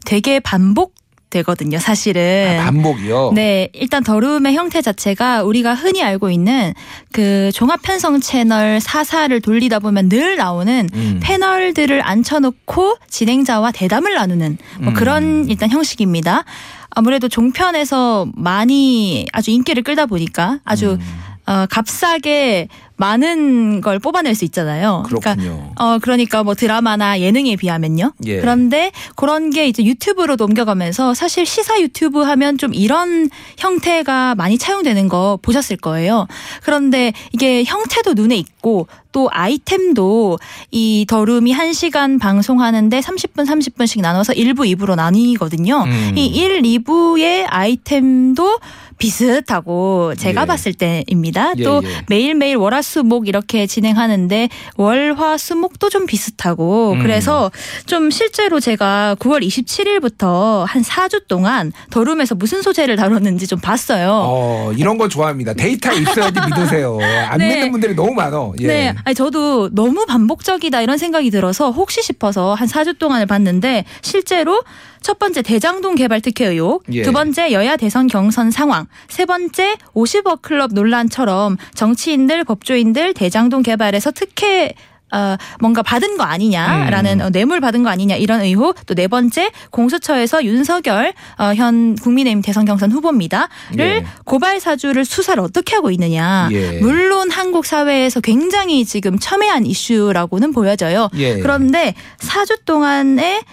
[0.05, 0.95] 되게 반복
[1.29, 2.57] 되거든요, 사실은.
[2.59, 3.31] 아, 반복이요.
[3.35, 6.73] 네, 일단 더룸의 형태 자체가 우리가 흔히 알고 있는
[7.11, 11.19] 그 종합 편성 채널 사사를 돌리다 보면 늘 나오는 음.
[11.21, 14.93] 패널들을 앉혀놓고 진행자와 대담을 나누는 뭐 음.
[14.93, 16.45] 그런 일단 형식입니다.
[16.89, 21.27] 아무래도 종편에서 많이 아주 인기를 끌다 보니까 아주 음.
[21.45, 25.03] 어, 값싸게 많은 걸 뽑아낼 수 있잖아요.
[25.05, 25.71] 그러니까 그렇군요.
[25.79, 28.13] 어 그러니까 뭐 드라마나 예능에 비하면요.
[28.25, 28.39] 예.
[28.39, 35.07] 그런데 그런 게 이제 유튜브로 넘겨가면서 사실 시사 유튜브 하면 좀 이런 형태가 많이 차용되는
[35.07, 36.27] 거 보셨을 거예요.
[36.63, 40.37] 그런데 이게 형태도 눈에 있고 또 아이템도
[40.71, 45.83] 이 더룸이 1시간 방송하는데 30분 30분씩 나눠서 1부 2부로 나뉘거든요.
[45.85, 46.13] 음.
[46.15, 48.59] 이 1, 2부의 아이템도
[48.97, 50.45] 비슷하고 제가 예.
[50.45, 51.53] 봤을 때입니다.
[51.57, 52.05] 예, 또 예.
[52.07, 56.99] 매일매일 월화 수목 이렇게 진행하는데 월화수목도 좀 비슷하고 음.
[57.03, 57.51] 그래서
[57.85, 64.09] 좀 실제로 제가 9월 27일부터 한 4주 동안 더룸에서 무슨 소재를 다뤘는지 좀 봤어요.
[64.11, 65.53] 어, 이런 거 좋아합니다.
[65.53, 66.97] 데이터 있어야지 믿으세요.
[67.29, 67.49] 안 네.
[67.49, 68.53] 믿는 분들이 너무 많어.
[68.61, 68.67] 예.
[68.67, 74.63] 네, 아니 저도 너무 반복적이다 이런 생각이 들어서 혹시 싶어서 한 4주 동안을 봤는데 실제로
[75.01, 77.03] 첫 번째 대장동 개발 특혜 의혹, 예.
[77.03, 83.63] 두 번째 여야 대선 경선 상황, 세 번째 50억 클럽 논란처럼 정치인들, 법조 인들 대장동
[83.63, 84.73] 개발에서 특혜
[85.09, 87.25] 어, 뭔가 받은 거 아니냐라는 음.
[87.25, 92.41] 어, 뇌물 받은 거 아니냐 이런 의혹 또 네 번째 공수처에서 윤석열 어, 현 국민의힘
[92.41, 93.47] 대선 경선 후보입니다를
[93.79, 94.05] 예.
[94.25, 96.79] 고발 사주를 수사를 어떻게 하고 있느냐 예.
[96.81, 101.09] 물론 한국 사회에서 굉장히 지금 첨예한 이슈라고는 보여져요.
[101.15, 101.39] 예.
[101.39, 103.43] 그런데 4주 동안에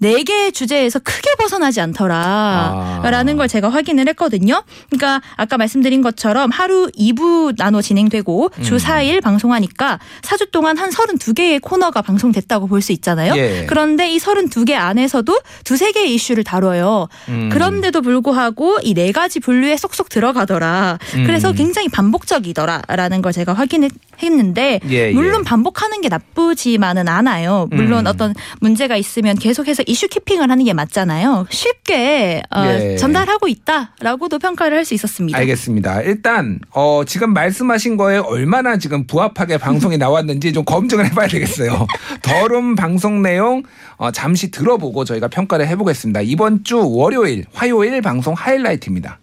[0.00, 3.36] 네 개의 주제에서 크게 벗어나지 않더라라는 아.
[3.36, 4.62] 걸 제가 확인을 했거든요.
[4.90, 8.62] 그러니까 아까 말씀드린 것처럼 하루 2부 나눠 진행되고 음.
[8.62, 13.36] 주 4일 방송하니까 4주 동안 한 32개의 코너가 방송됐다고 볼 수 있잖아요.
[13.36, 13.66] 예.
[13.68, 17.08] 그런데 이 32개 안에서도 두세 개의 이슈를 다뤄요.
[17.28, 17.48] 음.
[17.52, 20.98] 그런데도 불구하고 이 네 가지 분류에 쏙쏙 들어가더라.
[21.14, 21.24] 음.
[21.24, 25.44] 그래서 굉장히 반복적이더라라는 걸 제가 확인했는데 예, 물론 예.
[25.44, 27.68] 반복하는 게 나쁘지만은 않아요.
[27.70, 28.06] 물론 음.
[28.06, 31.46] 어떤 문제가 있으면 계속해서 이슈 키핑을 하는 게 맞잖아요.
[31.50, 32.96] 쉽게 어, 예.
[32.96, 35.36] 전달하고 있다라고도 평가를 할 수 있었습니다.
[35.38, 36.02] 알겠습니다.
[36.02, 41.86] 일단 어, 지금 말씀하신 거에 얼마나 지금 부합하게 방송이 나왔는지 좀 검증을 해봐야 되겠어요.
[42.22, 43.62] 더룸 방송 내용
[43.96, 46.20] 어, 잠시 들어보고 저희가 평가를 해보겠습니다.
[46.22, 49.18] 이번 주 월요일, 화요일 방송 하이라이트입니다.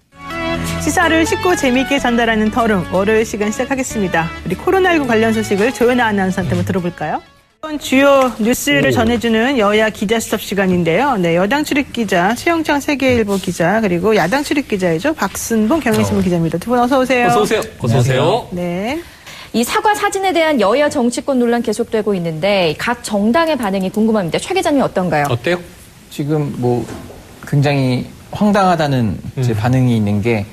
[0.83, 4.27] 시사를 쉽고 재미있게 전달하는 더룸 월요일 시간 시작하겠습니다.
[4.45, 7.21] 우리 코로나19 관련 소식을 조연아 아나운서한테 한번 들어볼까요?
[7.75, 11.17] 이번 주요 뉴스를 전해주는 여야 기자 수첩 시간인데요.
[11.17, 16.57] 네, 여당 출입 기자 최영창 세계일보 기자 그리고 야당 출입 기자이죠 박순봉 경향신문 기자입니다.
[16.57, 17.27] 두 분 어서 오세요.
[17.27, 17.61] 어서 오세요.
[17.79, 18.47] 어서 오세요.
[18.51, 19.01] 네.
[19.51, 24.39] 이 사과 사진에 대한 여야 정치권 논란 계속되고 있는데 각 정당의 반응이 궁금합니다.
[24.39, 25.25] 최 기자님 어떤가요?
[25.29, 25.59] 어때요?
[26.09, 26.85] 지금 뭐
[27.45, 30.45] 굉장히 황당하다는 이제 반응이 있는 게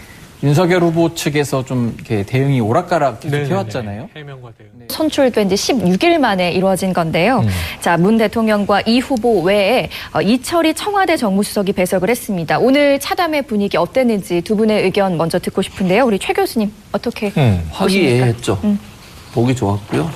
[0.43, 4.09] 윤석열 후보 측에서 좀 이렇게 대응이 오락가락 계속 해왔잖아요.
[4.17, 4.71] 해명과 대응.
[4.89, 7.45] 선출된 지 16일 만에 이루어진 건데요.
[7.81, 12.59] 자, 문 대통령과 이 후보 외에 어, 이철희 청와대 정무수석이 배석을 했습니다.
[12.59, 16.05] 오늘 차담의 분위기 어땠는지 두 분의 의견 먼저 듣고 싶은데요.
[16.05, 17.63] 우리 최 교수님 어떻게 보십니까?
[17.71, 18.59] 화기애애했죠.
[18.65, 18.79] 음.
[19.35, 20.11] 보기 좋았고요.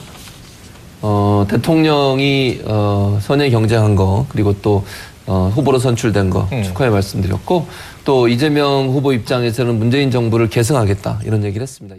[1.02, 4.84] 어, 대통령이 어, 선의 경쟁한 거 그리고 또
[5.28, 7.66] 어, 후보로 선출된 거 축하의 말씀드렸고
[8.06, 11.96] 또 이재명 후보 입장에서는 문재인 정부를 계승하겠다 이런 얘기를 했습니다.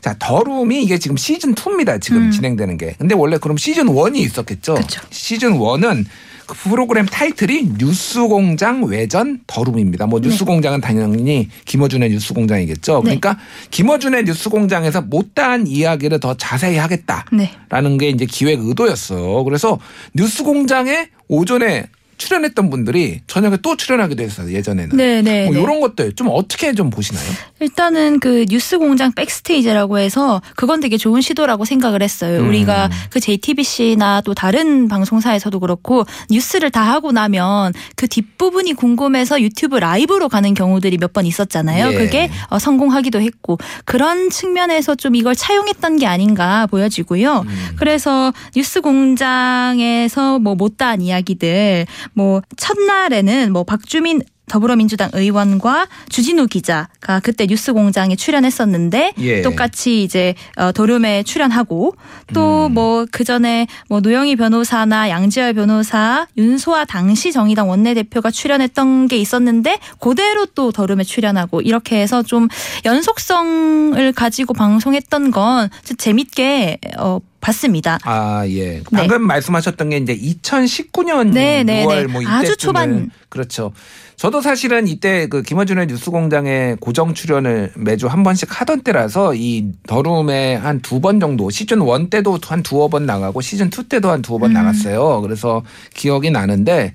[0.00, 2.00] 자, 더룸이 이게 지금 시즌 2입니다.
[2.00, 2.94] 지금 진행되는 게.
[2.98, 4.76] 근데 원래 그럼 시즌 1이 있었겠죠?
[5.10, 6.04] 시즌 1은
[6.46, 10.06] 그 프로그램 타이틀이 뉴스공장 외전 더룸입니다.
[10.06, 12.96] 뭐 뉴스공장은 당연히 김어준의 뉴스공장이겠죠.
[12.96, 13.02] 네.
[13.02, 13.38] 그러니까
[13.70, 17.24] 김어준의 뉴스공장에서 못다한 이야기를 더 자세히 하겠다.
[17.32, 17.50] 네.
[17.70, 19.42] 라는 게 이제 기획 의도였어.
[19.44, 19.78] 그래서
[20.14, 21.86] 뉴스공장에 오전에
[22.18, 24.96] 출연했던 분들이 저녁에 또 출연하기도 했어요 예전에는.
[24.96, 25.44] 네, 네.
[25.46, 25.60] 뭐 네.
[25.60, 27.24] 이런 것들 좀 어떻게 좀 보시나요?
[27.60, 32.40] 일단은 그 뉴스 공장 백스테이지라고 해서 그건 되게 좋은 시도라고 생각을 했어요.
[32.40, 32.48] 음.
[32.48, 39.76] 우리가 그 JTBC나 또 다른 방송사에서도 그렇고 뉴스를 다 하고 나면 그 뒷부분이 궁금해서 유튜브
[39.76, 41.94] 라이브로 가는 경우들이 몇 번 있었잖아요.
[41.94, 41.96] 예.
[41.96, 43.56] 그게 어, 성공하기도 했고
[43.86, 47.46] 그런 측면에서 좀 이걸 차용했던 게 아닌가 보여지고요.
[47.48, 47.68] 음.
[47.76, 57.46] 그래서 뉴스 공장에서 뭐 못다한 이야기들 뭐 첫날에는 뭐 박주민 더불어민주당 의원과 주진우 기자가 그때
[57.46, 59.42] 뉴스공장에 출연했었는데 예.
[59.42, 61.94] 똑같이 이제 어, 도름에 출연하고
[62.34, 62.74] 또 음.
[62.74, 70.46] 뭐그 전에 뭐 노영희 변호사나 양지열 변호사, 윤소아 당시 정의당 원내대표가 출연했던 게 있었는데 그대로
[70.46, 72.48] 또 더름에 출연하고 이렇게 해서 좀
[72.84, 75.68] 연속성을 가지고 방송했던 건
[75.98, 77.98] 재밌게 어, 봤습니다.
[78.02, 78.82] 아, 예.
[78.92, 82.06] 방금 말씀하셨던 게 이제 2019년 네, 네, 6월 네.
[82.06, 83.10] 뭐 이때 아주 초반.
[83.28, 83.72] 그렇죠.
[84.18, 90.56] 저도 사실은 이때 그 김어준의 뉴스공장에 고정 출연을 매주 한 번씩 하던 때라서 이 더룸에
[90.56, 94.20] 한 두 번 정도 시즌 1 때도 한 두어 번 나가고 시즌 2 때도 한
[94.20, 94.54] 두어 번 음.
[94.54, 95.20] 나갔어요.
[95.20, 95.62] 그래서
[95.94, 96.94] 기억이 나는데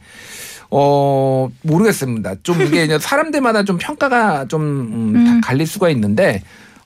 [0.70, 2.36] 어 모르겠습니다.
[2.44, 5.42] 좀 이게 사람들마다 좀 평가가 좀 음, 다 음.
[5.42, 6.44] 갈릴 수가 있는데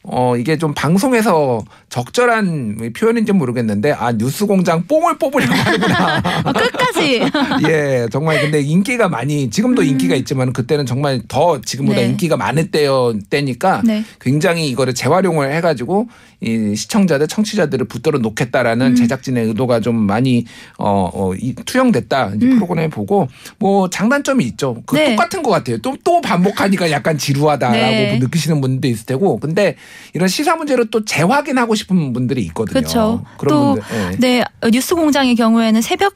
[0.10, 6.18] 어 이게 좀 방송에서 적절한 표현인지 모르겠는데 아 뉴스 공장 뽕을 뽑으려고 하는구나.
[6.46, 7.22] 어, 끝까지
[7.68, 12.04] 예, 정말 근데 인기가 많이 지금도 인기가 있지만 그때는 정말 더 지금보다 음.
[12.04, 12.10] 네.
[12.10, 14.04] 인기가 많을 때여 때니까 네.
[14.20, 16.08] 굉장히 이거를 재활용을 해 가지고
[16.40, 18.96] 이 시청자들 청취자들을 붙들어 놓겠다라는 음.
[18.96, 20.46] 제작진의 의도가 좀 많이
[20.78, 22.40] 어, 어 이, 투영됐다 음.
[22.40, 23.28] 프로그램 보고
[23.60, 24.82] 뭐 장단점이 있죠.
[24.86, 25.16] 그 네.
[25.16, 25.78] 똑같은 것 같아요.
[25.80, 28.18] 또 또 반복하니까 약간 지루하다라고 네.
[28.20, 29.76] 느끼시는 분들도 있을 테고 근데
[30.14, 32.74] 이런 시사 문제로 또 재확인하고 싶은 분들이 있거든요.
[32.74, 33.24] 그렇죠.
[33.48, 33.78] 또.
[33.94, 34.18] 예.
[34.18, 36.16] 네, 뉴스 공장의 경우에는 새벽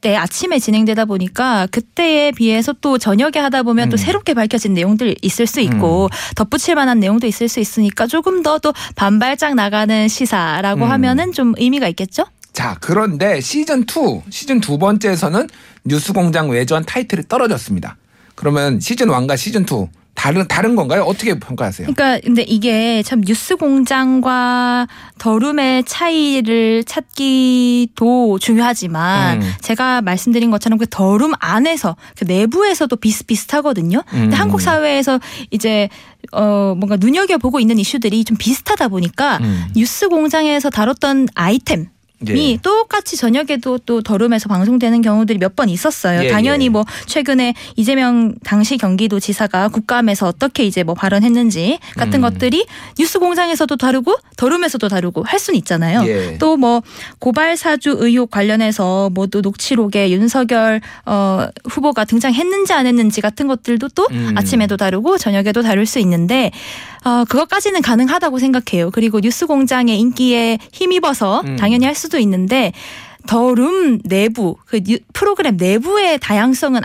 [0.00, 3.90] 때 아침에 진행되다 보니까 그때에 비해서 또 저녁에 하다 보면 음.
[3.90, 8.58] 또 새롭게 밝혀진 내용들 있을 수 있고 덧붙일 만한 내용도 있을 수 있으니까 조금 더
[8.60, 10.90] 또 반발짝 나가는 시사라고 음.
[10.90, 12.24] 하면은 좀 의미가 있겠죠?
[12.52, 15.48] 자, 그런데 시즌 2, 시즌 두 번째에서는
[15.84, 17.96] 뉴스 공장 외전 타이틀이 떨어졌습니다.
[18.34, 19.88] 그러면 시즌 1과 시즌 2
[20.20, 21.04] 다른 다른 건가요?
[21.04, 21.88] 어떻게 평가하세요?
[21.94, 24.86] 그러니까 근데 이게 참 뉴스 공장과
[25.18, 29.52] 더룸의 차이를 찾기도 중요하지만 음.
[29.62, 34.02] 제가 말씀드린 것처럼 그 더룸 안에서 그 내부에서도 비슷비슷하거든요.
[34.10, 34.38] 근데 음.
[34.38, 35.88] 한국 사회에서 이제
[36.32, 39.68] 어 뭔가 눈여겨 보고 있는 이슈들이 좀 비슷하다 보니까 음.
[39.74, 41.86] 뉴스 공장에서 다뤘던 아이템
[42.28, 42.56] 이 예.
[42.60, 46.24] 똑같이 저녁에도 또 더룸에서 방송되는 경우들이 몇 번 있었어요.
[46.24, 46.68] 예, 당연히 예.
[46.68, 52.22] 뭐 최근에 이재명 당시 경기도지사가 국감에서 어떻게 이제 뭐 발언했는지 같은 음.
[52.22, 52.66] 것들이
[52.98, 56.06] 뉴스공장에서도 다루고 더룸에서도 다루고 할 수는 있잖아요.
[56.06, 56.38] 예.
[56.38, 56.82] 또뭐
[57.18, 63.88] 고발 사주 의혹 관련해서 뭐 또 녹취록에 윤석열 어 후보가 등장했는지 안 했는지 같은 것들도
[63.94, 64.34] 또 음.
[64.36, 66.50] 아침에도 다루고 저녁에도 다룰 수 있는데
[67.04, 68.90] 어 그것까지는 가능하다고 생각해요.
[68.90, 71.56] 그리고 뉴스 공장의 인기에 힘입어서 음.
[71.56, 72.72] 당연히 할 수도 있는데
[73.26, 76.80] 더 룸 내부 그 뉴- 프로그램 내부의 다양성은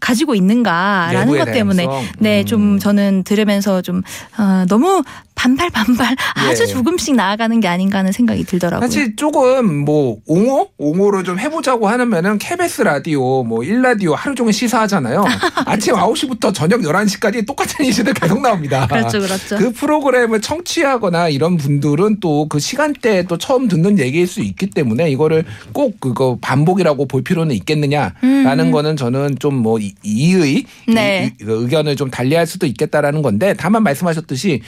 [0.00, 2.12] 가지고 있는가라는 것 때문에 다양성?
[2.18, 2.46] 네 음.
[2.46, 4.02] 좀 저는 들으면서 좀
[4.38, 5.02] 어, 너무
[5.44, 6.66] 반발 반발 아주 예.
[6.66, 8.86] 조금씩 나아가는 게 아닌가 하는 생각이 들더라고요.
[8.88, 15.22] 사실 조금 뭐 옹호 옹호로 좀 해보자고 하면은 KBS 라디오 뭐 1라디오 하루 종일 시사하잖아요.
[15.66, 18.86] 아침 9시부터 저녁 11시까지 똑같은 이슈들 계속 나옵니다.
[18.86, 19.58] 그렇죠, 그렇죠.
[19.58, 25.10] 그 프로그램을 청취하거나 이런 분들은 또 그 시간대에 또 처음 듣는 얘기일 수 있기 때문에
[25.10, 28.70] 이거를 꼭 그거 반복이라고 볼 필요는 있겠느냐라는 음.
[28.70, 31.32] 거는 저는 좀 뭐 이의 네.
[31.40, 34.60] 이- 이- 의견을 좀 달리할 수도 있겠다라는 건데 다만 말씀하셨듯이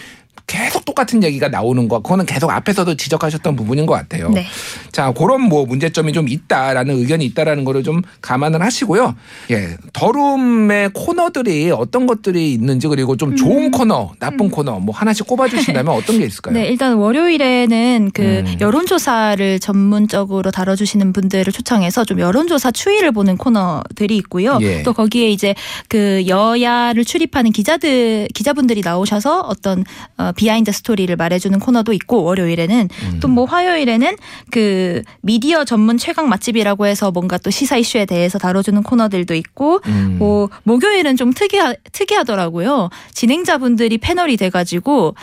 [0.47, 4.31] 계속 똑같은 얘기가 나오는 거 그거는 계속 앞에서도 지적하셨던 부분인 것 같아요.
[4.31, 4.47] 네.
[4.93, 9.17] 자, 그런 뭐 문제점이 좀 있다라는 의견이 있다라는 거를 좀 감안을 하시고요.
[9.51, 9.77] 예.
[9.93, 15.93] 더룸의 코너들이 어떤 것들이 있는지 그리고 좀 좋은 코너, 나쁜 코너 뭐 하나씩 꼽아 주신다면
[15.95, 16.55] 어떤 게 있을까요?
[16.55, 18.57] 네, 일단 월요일에는 그 음.
[18.61, 24.59] 여론조사를 전문적으로 다뤄주시는 분들을 초청해서 좀 여론조사 추이를 보는 코너들이 있고요.
[24.61, 24.83] 예.
[24.85, 25.55] 또 거기에 이제
[25.89, 29.85] 그 여야를 출입하는 기자들 기자분들이 나오셔서 어떤
[30.17, 33.21] 어, 비하인드 스토리를 말해주는 코너도 있고 월요일에는 음.
[33.21, 34.17] 또뭐 화요일에는
[34.51, 40.17] 그 미디어 전문 최강 맛집이라고 해서 뭔가 또 시사 이슈에 대해서 다뤄주는 코너들도 있고 음.
[40.19, 42.91] 뭐 목요일은 좀 특이하, 특이하더라고요.
[43.13, 45.15] 진행자분들이 패널이 돼가지고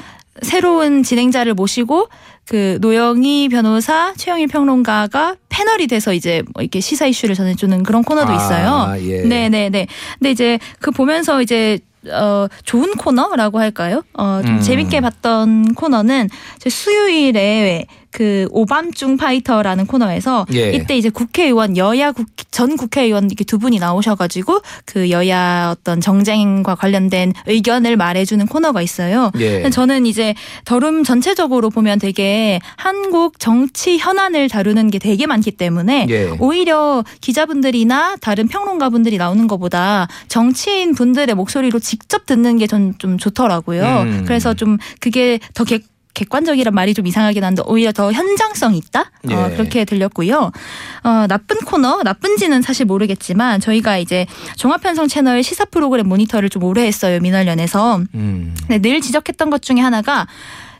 [0.42, 2.08] 새로운 진행자를 모시고
[2.48, 8.32] 그 노영희 변호사, 최영일 평론가가 패널이 돼서 이제 뭐 이렇게 시사 이슈를 전해주는 그런 코너도
[8.34, 8.96] 아, 있어요.
[9.08, 9.22] 예.
[9.24, 9.88] 네, 네, 네.
[10.20, 11.80] 근데 이제 그 보면서 이제
[12.12, 14.02] 어 좋은 코너라고 할까요?
[14.18, 14.62] 어 좀 음.
[14.62, 20.72] 재밌게 봤던 코너는 제 수요일에 그 오밤중 파이터라는 코너에서 예.
[20.72, 26.76] 이때 이제 국회의원 여야 국, 전 국회의원 이렇게 두 분이 나오셔가지고 그 여야 어떤 정쟁과
[26.76, 29.32] 관련된 의견을 말해주는 코너가 있어요.
[29.40, 29.70] 예.
[29.70, 30.36] 저는 이제
[30.66, 36.30] 더룸 전체적으로 보면 되게 한국 정치 현안을 다루는 게 되게 많기 때문에 예.
[36.40, 43.84] 오히려 기자분들이나 다른 평론가분들이 나오는 것보다 정치인 분들의 목소리로 직접 듣는 게 전 좀 좋더라고요.
[44.04, 44.24] 음.
[44.28, 45.84] 그래서 좀 그게 더 객,
[46.14, 49.56] 객관적이란 말이 좀 이상하긴 한데 오히려 더 현장성 있다 어, 예.
[49.56, 50.52] 그렇게 들렸고요.
[51.04, 54.26] 어, 나쁜 코너 나쁜지는 사실 모르겠지만 저희가 이제
[54.58, 58.56] 종합편성 채널 시사 프로그램 모니터를 좀 오래 했어요 민원련에서 음.
[58.68, 60.28] 네, 늘 지적했던 것 중에 하나가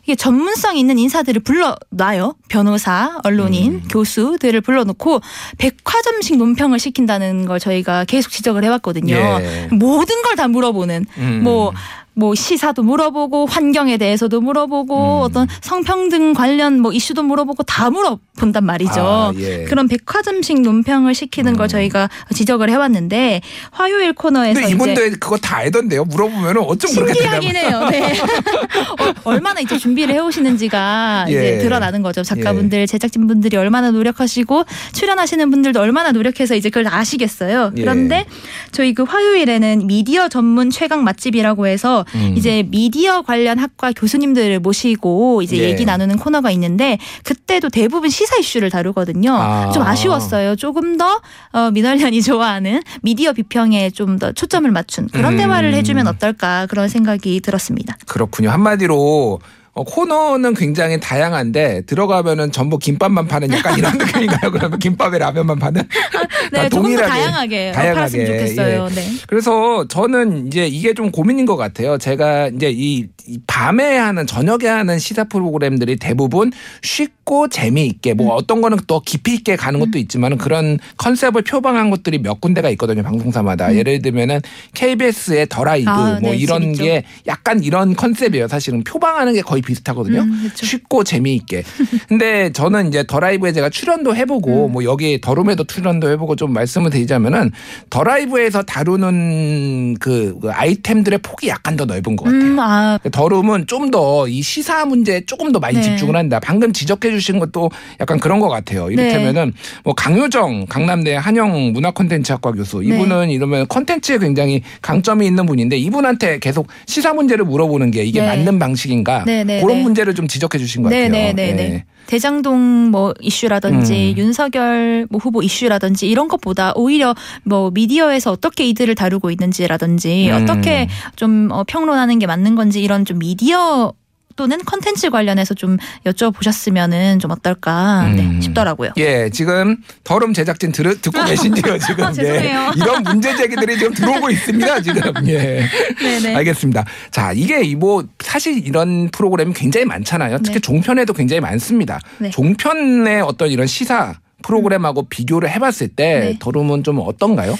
[0.04, 2.34] 이게 전문성 있는 인사들을 불러놔요.
[2.48, 3.82] 변호사, 언론인, 음.
[3.90, 5.20] 교수들을 불러놓고
[5.56, 9.14] 백화점식 논평을 시킨다는 걸 저희가 계속 지적을 해왔거든요.
[9.16, 9.68] 예.
[9.72, 11.40] 모든 걸 다 물어보는 음.
[11.42, 11.72] 뭐.
[12.14, 15.22] 뭐 시사도 물어보고 환경에 대해서도 물어보고 음.
[15.22, 19.00] 어떤 성평등 관련 뭐 이슈도 물어보고 다 물어본단 말이죠.
[19.00, 19.64] 아, 예.
[19.64, 23.40] 그런 백화점식 논평을 시키는 걸 저희가 지적을 해왔는데
[23.72, 26.04] 화요일 코너에서 근데 이제 이분도 그거 다 알던데요.
[26.04, 27.88] 물어보면 어쩜 신기하긴 해요.
[27.90, 28.12] 네.
[29.00, 31.58] 어, 얼마나 이제 준비를 해오시는지가 이제 예.
[31.58, 32.22] 드러나는 거죠.
[32.22, 37.72] 작가분들, 제작진분들이 얼마나 노력하시고 출연하시는 분들도 얼마나 노력해서 이제 그걸 다 아시겠어요.
[37.76, 37.80] 예.
[37.80, 38.26] 그런데
[38.70, 42.34] 저희 그 화요일에는 미디어 전문 최강 맛집이라고 해서 음.
[42.36, 45.64] 이제 미디어 관련 학과 교수님들을 모시고 이제 예.
[45.64, 49.32] 얘기 나누는 코너가 있는데 그때도 대부분 시사 이슈를 다루거든요.
[49.32, 49.70] 아.
[49.72, 50.56] 좀 아쉬웠어요.
[50.56, 51.20] 조금 더
[51.52, 55.38] 어, 민원련이 좋아하는 미디어 비평에 좀 더 초점을 맞춘 그런 음.
[55.38, 57.96] 대화를 해주면 어떨까 그런 생각이 들었습니다.
[58.06, 58.50] 그렇군요.
[58.50, 59.40] 한마디로
[59.74, 64.52] 어, 코너는 굉장히 다양한데 들어가면은 전부 김밥만 파는 약간 이런 느낌인가요?
[64.52, 65.82] 그러면 김밥에 라면만 파는?
[66.52, 68.88] 네, 다 조금 더 동일하게, 다양하게, 다양하게, 팔았으면 좋겠어요.
[68.90, 68.94] 예.
[68.94, 69.06] 네.
[69.26, 71.98] 그래서 저는 이제 이게 좀 고민인 것 같아요.
[71.98, 76.52] 제가 이제 이, 이 밤에 하는 저녁에 하는 시사 프로그램들이 대부분
[76.82, 78.18] 쉽고 재미있게 음.
[78.18, 82.70] 뭐 어떤 거는 또 깊이 있게 가는 것도 있지만은 그런 컨셉을 표방한 것들이 몇 군데가
[82.70, 83.02] 있거든요.
[83.02, 83.74] 방송사마다.
[83.74, 84.40] 예를 들면은
[84.74, 85.94] KBS의 더 라이브 음.
[85.94, 86.84] 아, 뭐 네, 이런 재밌죠.
[86.84, 88.46] 게 약간 이런 컨셉이에요.
[88.46, 90.20] 사실은 표방하는 게 거의 비슷하거든요.
[90.20, 90.66] 음, 그렇죠.
[90.66, 91.62] 쉽고 재미있게.
[92.08, 94.16] 근데 저는 이제 더 라이브에 제가 출연도 음.
[94.16, 97.50] 해보고 뭐 여기 더룸에도 출연도 해보고 좀 말씀을 드리자면은
[97.90, 102.40] 더 라이브에서 다루는 그, 그 아이템들의 폭이 약간 더 넓은 것 같아요.
[102.42, 105.82] 음, 아, 더룸은 좀 더 이 시사 문제에 조금 더 많이 네.
[105.82, 106.40] 집중을 한다.
[106.40, 108.90] 방금 지적해 주신 것도 약간 그런 것 같아요.
[108.90, 109.52] 이를테면은
[109.84, 112.88] 뭐 강효정 강남대 한영 문화콘텐츠학과 교수 네.
[112.88, 118.26] 이분은 이러면 콘텐츠에 굉장히 강점이 있는 분인데 이분한테 계속 시사 문제를 물어보는 게 이게 네.
[118.26, 119.24] 맞는 방식인가
[119.54, 119.82] 네, 네, 그런 네.
[119.82, 121.08] 문제를 좀 지적해 주신 것 같아요.
[121.08, 121.62] 네 네네네.
[121.62, 121.84] 예.
[122.06, 124.18] 대장동 뭐 이슈라든지 음.
[124.18, 130.42] 윤석열 뭐 후보 이슈라든지 이런 것보다 오히려 뭐 미디어에서 어떻게 이들을 다루고 있는지라든지 음.
[130.42, 133.92] 어떻게 좀 어, 평론하는 게 맞는 건지 이런 좀 미디어
[134.36, 135.76] 또는 컨텐츠 관련해서 좀
[136.06, 138.40] 여쭤보셨으면은 좀 어떨까 네, 음.
[138.40, 138.90] 싶더라고요.
[138.96, 142.04] 예, 지금 더름 제작진 들, 듣고 계신지요, 지금.
[142.04, 142.60] 아, 죄송해요.
[142.60, 142.70] 예.
[142.76, 145.12] 이런 문제 제기들이 지금 들어오고 있습니다, 지금.
[145.28, 145.66] 예.
[146.00, 146.34] 네네.
[146.34, 146.84] 알겠습니다.
[147.10, 150.38] 자, 이게 이뭐 사실 이런 프로그램이 굉장히 많잖아요.
[150.38, 150.60] 특히 네.
[150.60, 152.00] 종편에도 굉장히 많습니다.
[152.18, 152.30] 네.
[152.30, 156.36] 종편의 어떤 이런 시사 프로그램하고 비교를 해봤을 때 네.
[156.38, 157.56] 더rum은 좀 어떤가요?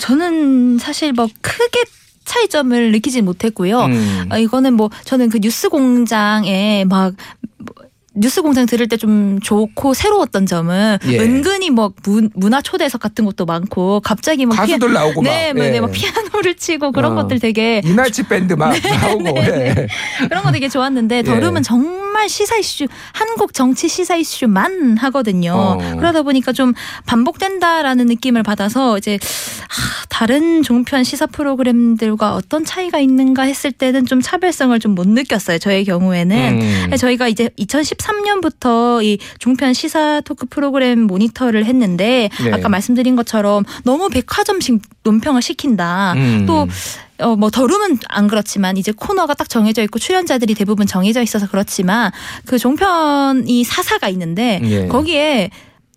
[0.00, 1.84] 저는 사실 뭐 크게
[2.32, 3.84] 차이점을 느끼지 못했고요.
[3.84, 4.28] 음.
[4.30, 7.12] 어, 이거는 뭐 저는 그 뉴스 공장에 막뭐
[8.14, 11.18] 뉴스 공장 들을 때 좀 좋고 새로웠던 점은 예.
[11.18, 15.28] 은근히 뭐 문, 문화 초대석 같은 것도 많고 갑자기 뭐 가수들 나오고 막.
[15.30, 15.80] 네, 뭐, 네, 예.
[15.80, 17.22] 막 피아노를 치고 그런 어.
[17.22, 19.22] 것들 되게 이날치 밴드 막 나오고.
[19.24, 19.88] 네, 예.
[20.28, 21.22] 그런 거 되게 좋았는데 예.
[21.22, 25.54] 더름은 정말 시사 이슈 한국 정치 시사 이슈만 하거든요.
[25.56, 25.96] 어.
[25.96, 26.74] 그러다 보니까 좀
[27.06, 29.18] 반복된다라는 느낌을 받아서 이제
[29.68, 35.58] 하, 다른 종편 시사 프로그램들과 어떤 차이가 있는가 했을 때는 좀 차별성을 좀 못 느꼈어요.
[35.58, 36.96] 저의 경우에는 음.
[36.98, 37.48] 저희가 이제
[38.02, 42.52] 2013년부터 이 종편 시사 토크 프로그램 모니터를 했는데 네.
[42.52, 46.14] 아까 말씀드린 것처럼 너무 백화점식 논평을 시킨다.
[46.14, 46.44] 음.
[46.46, 46.66] 또
[47.18, 52.10] 어, 뭐 더rum은 안 그렇지만 이제 코너가 딱 정해져 있고 출연자들이 대부분 정해져 있어서 그렇지만
[52.46, 54.88] 그 종편이 사사가 있는데 예.
[54.88, 55.50] 거기에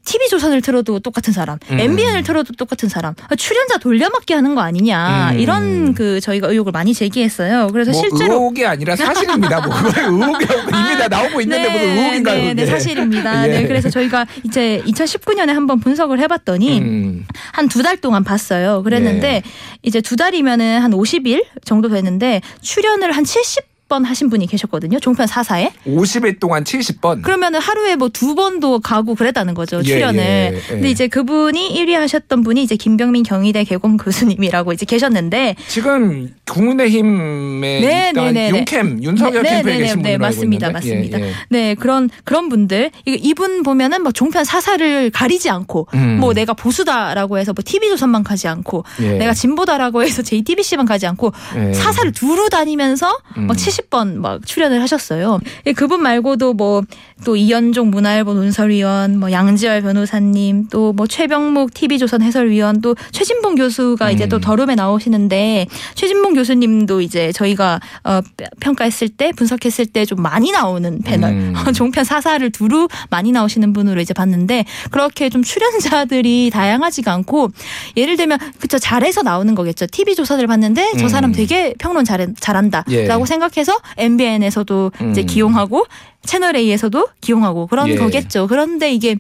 [0.06, 1.80] TV 조선을 틀어도 똑같은 사람, 음.
[1.80, 5.40] MBN을 틀어도 똑같은 사람, 출연자 돌려막기 하는 거 아니냐 음.
[5.40, 7.68] 이런 그 저희가 의혹을 많이 제기했어요.
[7.74, 9.62] 그래서 뭐 실제로 의혹이 아니라 사실입니다.
[9.62, 12.38] 뭐 의혹이 이미 다 나오고 있는데 무슨 의혹인가요?
[12.38, 12.66] 네, 네?
[12.66, 13.50] 사실입니다.
[13.50, 13.62] 예.
[13.62, 17.26] 네, 그래서 저희가 이제 2019년에 한번 분석을 해봤더니 음.
[17.52, 18.84] 한두 달 동안 봤어요.
[18.84, 19.44] 그랬는데 네.
[19.82, 25.00] 이제 두 달이면은 한 50일 정도 됐는데 출연을 한 70 70번 하신 분이 계셨거든요.
[25.00, 25.72] 종편 4사에.
[25.86, 27.22] 50일 동안 70번.
[27.22, 29.80] 그러면은 하루에 뭐 두 번도 가고 그랬다는 거죠.
[29.80, 30.20] 예, 출연을.
[30.24, 30.62] 예, 예.
[30.70, 37.80] 근데 이제 그분이 1위 하셨던 분이 이제 김병민 경희대 개공 교수님이라고 이제 계셨는데 지금 국민의힘에
[37.82, 38.58] 네, 있던 네, 네, 네.
[38.60, 40.70] 윤캠 윤석열 네, 캠프에 네, 계신 네, 분으로 네, 알고 맞습니다.
[40.72, 41.20] 맞습니다.
[41.20, 41.34] 예, 예.
[41.50, 46.20] 네 그런 그런 분들 이- 이분 보면은 뭐 종편 사사를 가리지 않고 음.
[46.20, 49.14] 뭐 내가 보수다라고 해서 뭐 TV 조선만 가지 않고 예.
[49.18, 51.74] 내가 진보다라고 해서 JTBC만 가지 않고 예.
[51.74, 53.48] 사사를 두루 다니면서 음.
[53.48, 55.40] 막 70번 막 출연을 하셨어요.
[55.66, 56.84] 예, 그분 말고도 뭐
[57.24, 64.12] 또 이현종 문화일보 논설위원, 뭐 양지열 변호사님, 또 뭐 최병목 TV조선 해설위원, 또 최진봉 교수가
[64.12, 64.30] 이제 음.
[64.30, 68.22] 또 더룸에 나오시는데 최진봉 교수님도 이제 저희가 어,
[68.60, 71.54] 평가했을 때 분석했을 때 좀 많이 나오는 패널 음.
[71.74, 77.50] 종편 사사를 두루 많이 나오시는 분으로 이제 봤는데 그렇게 좀 출연자들이 다양하지가 않고
[77.98, 79.88] 예를 들면 그쵸 잘해서 나오는 거겠죠.
[79.88, 81.34] TV 조사를 봤는데 저 사람 음.
[81.34, 83.26] 되게 평론 잘 잘한다라고 예.
[83.26, 83.65] 생각해서
[83.98, 85.26] MBN에서도 이제 음.
[85.26, 85.86] 기용하고
[86.26, 87.96] 채널 A에서도 기용하고 그런 예.
[87.96, 88.48] 거겠죠.
[88.48, 89.16] 그런데 이게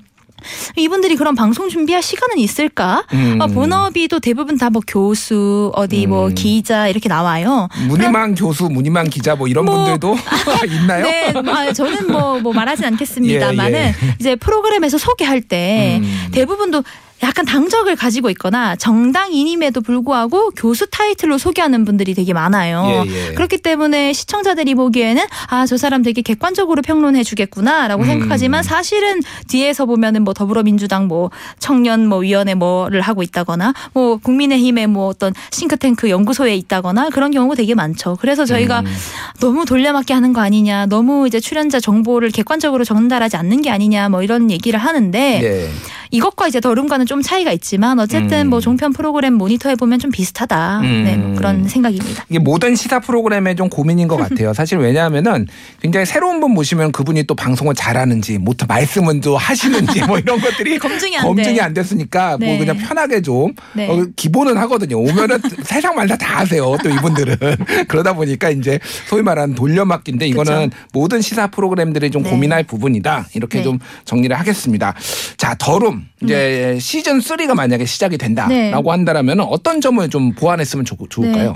[0.76, 3.04] 이분들이 그런 방송 준비할 시간은 있을까?
[3.14, 3.38] 음.
[3.42, 6.36] 어, 본업이도 대부분 다 뭐 교수, 어디 뭐 음.
[6.36, 7.68] 기자 이렇게 나와요.
[7.88, 10.16] 문희만 교수, 문희만 기자 뭐 이런 뭐- 분들도
[10.70, 11.04] 있나요?
[11.06, 14.16] 네, 아, 저는 뭐, 뭐 말하진 않겠습니다만은 예, 예.
[14.20, 16.28] 이제 프로그램에서 소개할 때 음.
[16.32, 16.84] 대부분도
[17.24, 23.06] 약간 당적을 가지고 있거나 정당인임에도 불구하고 교수 타이틀로 소개하는 분들이 되게 많아요.
[23.08, 23.34] 예, 예.
[23.34, 28.08] 그렇기 때문에 시청자들이 보기에는 아, 저 사람 되게 객관적으로 평론해 주겠구나라고 음.
[28.08, 34.88] 생각하지만 사실은 뒤에서 보면은 뭐 더불어민주당 뭐 청년 뭐 위원회 뭐를 하고 있다거나 뭐 국민의힘의
[34.88, 38.18] 뭐 어떤 싱크탱크 연구소에 있다거나 그런 경우가 되게 많죠.
[38.20, 38.86] 그래서 저희가 음.
[39.40, 44.22] 너무 돌려막기 하는 거 아니냐, 너무 이제 출연자 정보를 객관적으로 전달하지 않는 게 아니냐, 뭐
[44.22, 45.70] 이런 얘기를 하는데 네.
[46.16, 48.50] 이것과 이제 더룸과는 좀 차이가 있지만 어쨌든 음.
[48.50, 50.80] 뭐 종편 프로그램 모니터해 보면 좀 비슷하다.
[50.80, 51.04] 음.
[51.04, 52.26] 네, 뭐 그런 생각입니다.
[52.30, 54.54] 이게 모든 시사 프로그램의 좀 고민인 것 같아요.
[54.56, 55.48] 사실 왜냐하면은
[55.82, 60.78] 굉장히 새로운 분 모시면 그분이 또 방송을 잘하는지 뭐 말씀은 또 하시는지 뭐 이런 것들이
[60.80, 61.62] 검증이 안 검증이 돼.
[61.62, 62.58] 안 됐으니까 뭐 네.
[62.58, 63.90] 그냥 편하게 좀 네.
[63.90, 65.00] 어, 기본은 하거든요.
[65.00, 66.78] 오면은 세상 말다 다 하세요.
[66.82, 67.38] 또 이분들은
[67.88, 72.30] 그러다 보니까 이제 소위 말하는 돌려막기인데 이거는 모든 시사 프로그램들이 좀 네.
[72.30, 73.28] 고민할 부분이다.
[73.34, 73.64] 이렇게 네.
[73.64, 74.94] 좀 정리를 하겠습니다.
[75.38, 78.90] 자, 더룸 이제 시즌 3가 만약에 시작이 된다라고 네.
[78.90, 81.56] 한다라면 어떤 점을 좀 보완했으면 좋, 좋을까요?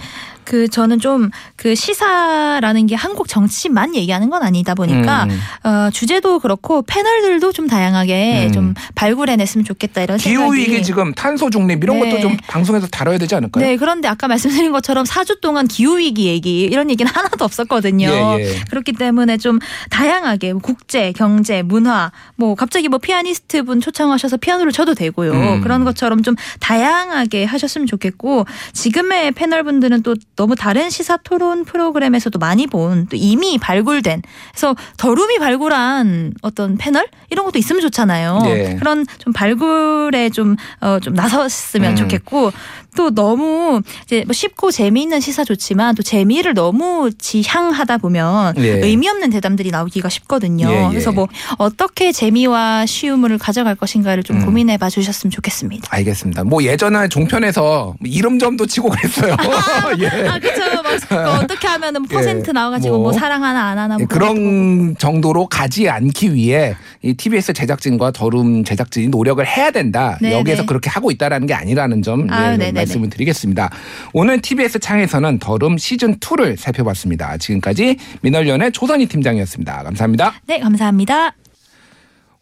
[0.50, 0.52] 네.
[0.52, 1.30] 그 저는 좀
[1.60, 5.40] 그 시사라는 게 한국 정치만 얘기하는 건 아니다 보니까 음.
[5.70, 8.52] 어, 주제도 그렇고 패널들도 좀 다양하게 음.
[8.54, 12.10] 좀 발굴해냈으면 좋겠다 이런 기후 생각이 위기 지금 탄소 중립 이런 네.
[12.10, 13.66] 것도 좀 방송에서 다뤄야 되지 않을까요?
[13.66, 18.08] 네, 그런데 아까 말씀드린 것처럼 4주 동안 기후 위기 얘기 이런 얘기는 하나도 없었거든요.
[18.08, 18.56] 예, 예.
[18.70, 24.72] 그렇기 때문에 좀 다양하게 뭐 국제, 경제, 문화, 뭐 갑자기 뭐 피아니스트 분 초청하셔서 피아노를
[24.72, 25.34] 쳐도 되고요.
[25.34, 25.62] 음.
[25.62, 32.40] 그런 것처럼 좀 다양하게 하셨으면 좋겠고 지금의 패널 분들은 또 너무 다른 시사 토론 프로그램에서도
[32.40, 34.22] 많이 본 또 이미 발굴된
[34.52, 38.40] 그래서 더룸이 발굴한 어떤 패널 이런 것도 있으면 좋잖아요.
[38.44, 38.76] 네.
[38.78, 41.96] 그런 좀 발굴에 좀, 어, 좀 나섰으면 음.
[41.96, 42.52] 좋겠고
[42.96, 48.80] 또 너무 이제 뭐 쉽고 재미있는 시사 좋지만 또 재미를 너무 지향하다 보면 예.
[48.80, 50.70] 의미 없는 대담들이 나오기가 쉽거든요.
[50.70, 50.88] 예, 예.
[50.90, 51.28] 그래서 뭐
[51.58, 54.46] 어떻게 재미와 쉬움을 가져갈 것인가를 좀 음.
[54.46, 55.88] 고민해 봐 주셨으면 좋겠습니다.
[55.92, 56.44] 알겠습니다.
[56.44, 59.36] 뭐 예전에 종편에서 이름점도 치고 그랬어요.
[60.00, 60.28] 예.
[60.28, 60.62] 아, 그쵸.
[60.74, 63.14] 뭐, 뭐 어떻게 하면 은 퍼센트 예, 나와가지고 뭐, 뭐.
[63.14, 68.12] 사랑 하나 안 하나 예, 뭐 그런 그런 정도로 가지 않기 위해 이 TBS 제작진과
[68.12, 70.18] 더룸 제작진이 노력을 해야 된다.
[70.22, 70.66] 네, 여기에서 네.
[70.66, 72.79] 그렇게 하고 있다라는 게 아니라는 점 예, 아유, 좀 네네네.
[72.80, 73.70] 말씀을 드리겠습니다.
[74.14, 77.38] 오늘 TBS 창에서는 더룸 시즌 2를 살펴봤습니다.
[77.38, 79.84] 지금까지 민월련의 조선희 팀장이었습니다.
[79.84, 80.34] 감사합니다.
[80.48, 81.36] 네, 감사합니다.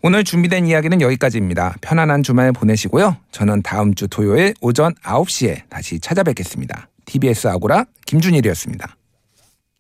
[0.01, 1.75] 오늘 준비된 이야기는 여기까지입니다.
[1.81, 3.17] 편안한 주말 보내시고요.
[3.31, 6.89] 저는 다음 주 토요일 오전 9시에 다시 찾아뵙겠습니다.
[7.05, 8.96] TBS 아고라 김준일이었습니다.